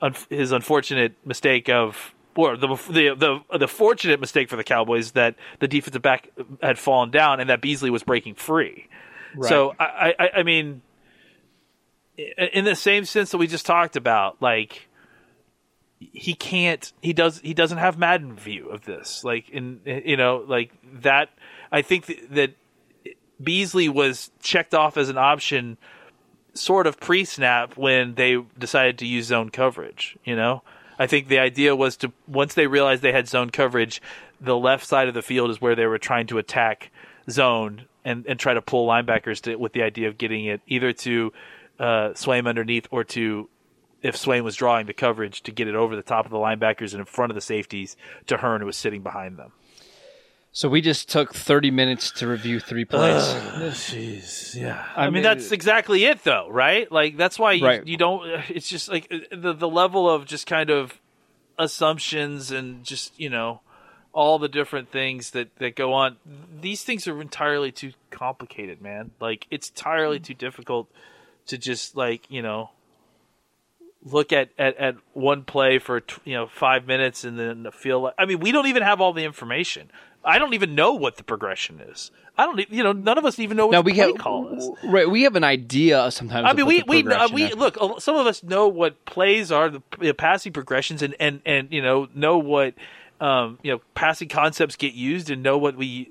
un- 0.00 0.14
his 0.30 0.52
unfortunate 0.52 1.14
mistake 1.24 1.68
of 1.68 2.14
or 2.36 2.56
the, 2.56 2.68
the 2.68 3.14
the 3.50 3.58
the 3.58 3.68
fortunate 3.68 4.20
mistake 4.20 4.48
for 4.48 4.56
the 4.56 4.64
Cowboys 4.64 5.12
that 5.12 5.36
the 5.58 5.68
defensive 5.68 6.02
back 6.02 6.30
had 6.62 6.78
fallen 6.78 7.10
down 7.10 7.40
and 7.40 7.50
that 7.50 7.60
Beasley 7.60 7.90
was 7.90 8.02
breaking 8.02 8.34
free. 8.34 8.88
So 9.48 9.74
I, 9.78 10.14
I 10.18 10.30
I 10.36 10.42
mean 10.42 10.82
in 12.16 12.64
the 12.64 12.74
same 12.74 13.04
sense 13.04 13.30
that 13.30 13.38
we 13.38 13.46
just 13.46 13.66
talked 13.66 13.96
about 13.96 14.40
like 14.40 14.88
he 15.98 16.34
can't 16.34 16.92
he 17.00 17.12
does 17.12 17.40
he 17.40 17.54
doesn't 17.54 17.78
have 17.78 17.98
Madden 17.98 18.34
view 18.34 18.68
of 18.68 18.84
this. 18.84 19.24
Like 19.24 19.48
in 19.50 19.80
you 19.84 20.16
know 20.16 20.44
like 20.46 20.72
that 21.02 21.30
I 21.70 21.82
think 21.82 22.06
th- 22.06 22.22
that 22.30 22.50
Beasley 23.42 23.88
was 23.88 24.30
checked 24.40 24.74
off 24.74 24.96
as 24.96 25.08
an 25.08 25.18
option 25.18 25.76
sort 26.54 26.86
of 26.86 26.98
pre-snap 26.98 27.76
when 27.76 28.14
they 28.14 28.42
decided 28.58 28.98
to 28.98 29.06
use 29.06 29.26
zone 29.26 29.50
coverage 29.50 30.16
you 30.24 30.36
know? 30.36 30.62
I 30.98 31.06
think 31.06 31.28
the 31.28 31.38
idea 31.38 31.76
was 31.76 31.98
to 31.98 32.12
once 32.26 32.54
they 32.54 32.66
realized 32.66 33.02
they 33.02 33.12
had 33.12 33.28
zone 33.28 33.50
coverage 33.50 34.00
the 34.40 34.56
left 34.56 34.86
side 34.86 35.08
of 35.08 35.14
the 35.14 35.22
field 35.22 35.50
is 35.50 35.60
where 35.60 35.74
they 35.74 35.86
were 35.86 35.98
trying 35.98 36.26
to 36.28 36.38
attack 36.38 36.90
zone 37.28 37.84
and, 38.04 38.24
and 38.26 38.38
try 38.38 38.54
to 38.54 38.62
pull 38.62 38.86
linebackers 38.86 39.40
to, 39.42 39.56
with 39.56 39.72
the 39.72 39.82
idea 39.82 40.08
of 40.08 40.16
getting 40.16 40.44
it 40.46 40.60
either 40.66 40.92
to 40.92 41.32
uh, 41.78 42.10
Swaim 42.14 42.48
underneath 42.48 42.86
or 42.90 43.04
to 43.04 43.48
if 44.02 44.14
Swaim 44.16 44.44
was 44.44 44.54
drawing 44.56 44.86
the 44.86 44.92
coverage 44.94 45.42
to 45.42 45.50
get 45.52 45.66
it 45.68 45.74
over 45.74 45.96
the 45.96 46.02
top 46.02 46.24
of 46.26 46.30
the 46.30 46.36
linebackers 46.38 46.92
and 46.92 47.00
in 47.00 47.06
front 47.06 47.30
of 47.30 47.34
the 47.34 47.40
safeties 47.40 47.96
to 48.26 48.36
Hearn 48.36 48.60
who 48.60 48.66
was 48.66 48.76
sitting 48.76 49.02
behind 49.02 49.36
them. 49.38 49.52
So 50.52 50.68
we 50.70 50.80
just 50.80 51.10
took 51.10 51.34
30 51.34 51.70
minutes 51.70 52.10
to 52.12 52.26
review 52.26 52.60
three 52.60 52.84
plays. 52.86 53.22
Jeez, 53.22 54.54
yeah. 54.60 54.86
I 54.96 55.02
I, 55.02 55.04
mean, 55.06 55.14
mean- 55.14 55.22
that's 55.22 55.52
exactly 55.52 56.04
it, 56.04 56.24
though, 56.24 56.48
right? 56.50 56.90
Like 56.90 57.16
that's 57.16 57.38
why 57.38 57.52
you, 57.52 57.64
Right. 57.66 57.86
you 57.86 57.96
don't. 57.96 58.26
It's 58.48 58.68
just 58.68 58.88
like 58.88 59.06
uh, 59.12 59.18
the 59.36 59.52
the 59.52 59.68
level 59.68 60.08
of 60.08 60.24
just 60.24 60.46
kind 60.46 60.70
of 60.70 60.98
assumptions 61.58 62.50
and 62.50 62.84
just 62.84 63.18
you 63.18 63.28
know 63.30 63.60
all 64.12 64.38
the 64.38 64.48
different 64.48 64.90
things 64.90 65.30
that 65.32 65.54
that 65.56 65.76
go 65.76 65.92
on. 65.92 66.16
These 66.60 66.84
things 66.84 67.06
are 67.06 67.20
entirely 67.20 67.70
too 67.72 67.92
complicated, 68.10 68.80
man. 68.80 69.10
Like 69.20 69.46
it's 69.50 69.68
entirely 69.68 70.20
too 70.20 70.34
difficult 70.34 70.88
to 71.46 71.58
just 71.58 71.96
like 71.96 72.30
you 72.30 72.42
know 72.42 72.70
look 74.04 74.32
at, 74.32 74.50
at, 74.58 74.76
at 74.76 74.94
one 75.14 75.42
play 75.42 75.78
for 75.78 76.02
you 76.24 76.34
know 76.34 76.46
five 76.46 76.86
minutes 76.86 77.24
and 77.24 77.38
then 77.38 77.66
feel 77.72 78.00
like 78.02 78.14
I 78.18 78.24
mean 78.26 78.40
we 78.40 78.52
don't 78.52 78.66
even 78.66 78.82
have 78.82 79.00
all 79.00 79.12
the 79.12 79.24
information. 79.24 79.90
I 80.24 80.38
don't 80.40 80.54
even 80.54 80.74
know 80.74 80.92
what 80.92 81.16
the 81.16 81.22
progression 81.22 81.80
is. 81.80 82.10
I 82.38 82.44
don't, 82.44 82.70
you 82.70 82.82
know, 82.82 82.92
none 82.92 83.16
of 83.16 83.24
us 83.24 83.38
even 83.38 83.56
know 83.56 83.66
what 83.66 83.72
Now 83.72 83.82
the 83.82 83.86
we 83.86 83.92
play 83.94 84.08
have 84.08 84.18
call 84.18 84.48
is. 84.48 84.68
right. 84.84 85.08
We 85.08 85.22
have 85.22 85.36
an 85.36 85.44
idea 85.44 86.10
sometimes. 86.10 86.46
I 86.46 86.52
mean, 86.52 86.66
we 86.66 86.82
we 86.82 87.06
uh, 87.06 87.28
we 87.32 87.52
look. 87.54 87.78
Some 88.00 88.16
of 88.16 88.26
us 88.26 88.42
know 88.42 88.68
what 88.68 89.04
plays 89.06 89.50
are, 89.50 89.70
the 89.70 90.12
passing 90.12 90.52
progressions, 90.52 91.00
and 91.00 91.14
and 91.18 91.40
and 91.46 91.68
you 91.70 91.80
know 91.80 92.08
know 92.14 92.36
what 92.38 92.74
um, 93.20 93.58
you 93.62 93.72
know 93.72 93.80
passing 93.94 94.28
concepts 94.28 94.76
get 94.76 94.92
used, 94.94 95.30
and 95.30 95.42
know 95.42 95.56
what 95.58 95.76
we 95.76 96.10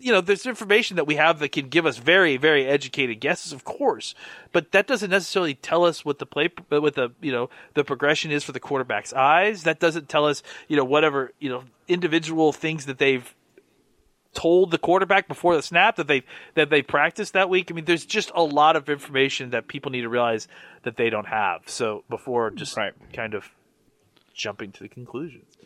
you 0.00 0.12
know. 0.12 0.20
There's 0.20 0.46
information 0.46 0.96
that 0.96 1.06
we 1.06 1.16
have 1.16 1.38
that 1.40 1.50
can 1.52 1.68
give 1.68 1.86
us 1.86 1.96
very 1.98 2.36
very 2.36 2.66
educated 2.66 3.20
guesses, 3.20 3.52
of 3.52 3.64
course, 3.64 4.14
but 4.52 4.72
that 4.72 4.86
doesn't 4.86 5.10
necessarily 5.10 5.54
tell 5.54 5.84
us 5.84 6.04
what 6.04 6.18
the 6.18 6.26
play 6.26 6.50
what 6.68 6.94
the 6.94 7.10
you 7.20 7.32
know 7.32 7.50
the 7.74 7.84
progression 7.84 8.30
is 8.30 8.44
for 8.44 8.52
the 8.52 8.60
quarterback's 8.60 9.12
eyes. 9.12 9.64
That 9.64 9.80
doesn't 9.80 10.08
tell 10.08 10.26
us 10.26 10.42
you 10.68 10.76
know 10.76 10.84
whatever 10.84 11.32
you 11.40 11.50
know 11.50 11.64
individual 11.88 12.52
things 12.52 12.86
that 12.86 12.98
they've 12.98 13.34
told 14.32 14.70
the 14.72 14.78
quarterback 14.78 15.28
before 15.28 15.54
the 15.54 15.62
snap 15.62 15.96
that 15.96 16.08
they 16.08 16.22
that 16.54 16.68
they 16.70 16.82
practiced 16.82 17.32
that 17.32 17.48
week. 17.48 17.70
I 17.70 17.74
mean, 17.74 17.84
there's 17.84 18.04
just 18.04 18.30
a 18.34 18.42
lot 18.42 18.76
of 18.76 18.88
information 18.88 19.50
that 19.50 19.68
people 19.68 19.90
need 19.92 20.02
to 20.02 20.08
realize 20.08 20.48
that 20.82 20.96
they 20.96 21.08
don't 21.08 21.26
have. 21.26 21.68
So 21.68 22.04
before 22.10 22.50
just 22.50 22.76
Right. 22.76 22.92
kind 23.12 23.34
of 23.34 23.50
jumping 24.34 24.72
to 24.72 24.82
the 24.82 24.88
conclusions. 24.88 25.56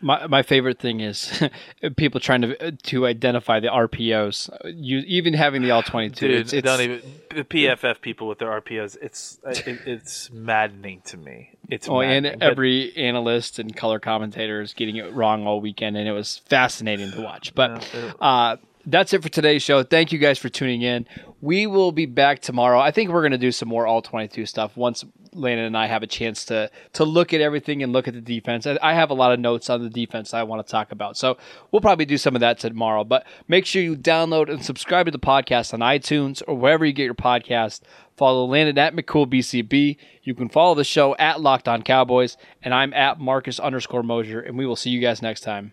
My 0.00 0.26
my 0.26 0.42
favorite 0.42 0.78
thing 0.78 1.00
is 1.00 1.42
people 1.96 2.20
trying 2.20 2.42
to 2.42 2.72
to 2.72 3.06
identify 3.06 3.60
the 3.60 3.68
RPOs. 3.68 4.50
You 4.64 4.98
even 5.06 5.34
having 5.34 5.62
the 5.62 5.70
all 5.70 5.82
twenty 5.82 6.10
two. 6.10 6.28
Dude, 6.28 6.40
It's, 6.40 6.52
it's 6.52 6.64
don't 6.64 6.80
even 6.80 7.02
the 7.34 7.44
PFF 7.44 8.00
people 8.00 8.28
with 8.28 8.38
their 8.38 8.48
RPOs. 8.60 8.96
It's 9.00 9.38
it, 9.44 9.80
it's 9.86 10.30
maddening 10.30 11.00
to 11.06 11.16
me. 11.16 11.52
It's 11.70 11.88
Oh, 11.88 12.00
and 12.00 12.24
maddening. 12.24 12.38
But- 12.40 12.50
every 12.50 12.96
analyst 12.96 13.58
and 13.58 13.74
color 13.74 13.98
commentator 13.98 14.60
is 14.60 14.74
getting 14.74 14.96
it 14.96 15.12
wrong 15.12 15.46
all 15.46 15.60
weekend, 15.60 15.96
and 15.96 16.06
it 16.08 16.12
was 16.12 16.38
fascinating 16.46 17.10
to 17.12 17.20
watch. 17.22 17.54
But 17.54 17.88
uh, 18.20 18.56
that's 18.86 19.12
it 19.12 19.22
for 19.22 19.28
today's 19.28 19.62
show. 19.62 19.82
Thank 19.82 20.12
you 20.12 20.18
guys 20.18 20.38
for 20.38 20.48
tuning 20.48 20.82
in. 20.82 21.06
We 21.40 21.66
will 21.66 21.92
be 21.92 22.06
back 22.06 22.40
tomorrow. 22.40 22.78
I 22.80 22.90
think 22.90 23.10
we're 23.10 23.22
going 23.22 23.32
to 23.32 23.38
do 23.38 23.52
some 23.52 23.68
more 23.68 23.86
all 23.86 24.02
22 24.02 24.46
stuff 24.46 24.76
once 24.76 25.04
Landon 25.34 25.66
and 25.66 25.76
I 25.76 25.86
have 25.86 26.02
a 26.02 26.06
chance 26.06 26.44
to 26.46 26.70
to 26.94 27.04
look 27.04 27.32
at 27.32 27.40
everything 27.40 27.82
and 27.82 27.92
look 27.92 28.08
at 28.08 28.14
the 28.14 28.20
defense. 28.20 28.66
I- 28.66 28.94
have 28.94 29.10
a 29.10 29.14
lot 29.14 29.32
of 29.32 29.40
notes 29.40 29.68
on 29.68 29.82
the 29.82 29.90
defense 29.90 30.32
I 30.32 30.44
want 30.44 30.64
to 30.64 30.70
talk 30.70 30.92
about, 30.92 31.16
so 31.16 31.36
we'll 31.72 31.80
probably 31.82 32.04
do 32.04 32.16
some 32.16 32.36
of 32.36 32.40
that 32.40 32.58
tomorrow. 32.60 33.02
But 33.02 33.26
make 33.48 33.66
sure 33.66 33.82
you 33.82 33.96
download 33.96 34.48
and 34.48 34.64
subscribe 34.64 35.06
to 35.06 35.10
the 35.12 35.18
podcast 35.18 35.74
on 35.74 35.80
iTunes 35.80 36.42
or 36.46 36.56
wherever 36.56 36.86
you 36.86 36.92
get 36.92 37.04
your 37.04 37.14
podcast. 37.14 37.80
Follow 38.16 38.44
Landon 38.44 38.78
at 38.78 38.94
McCoolBTB. 38.94 39.96
You 40.22 40.34
can 40.34 40.48
follow 40.48 40.76
the 40.76 40.84
show 40.84 41.16
at 41.16 41.40
Locked 41.40 41.66
On 41.66 41.82
Cowboys, 41.82 42.36
and 42.62 42.72
I'm 42.72 42.94
at 42.94 43.18
Marcus 43.18 43.58
underscore 43.58 44.04
Mosher, 44.04 44.40
and 44.40 44.56
we 44.56 44.64
will 44.66 44.76
see 44.76 44.90
you 44.90 45.00
guys 45.00 45.20
next 45.20 45.40
time. 45.40 45.72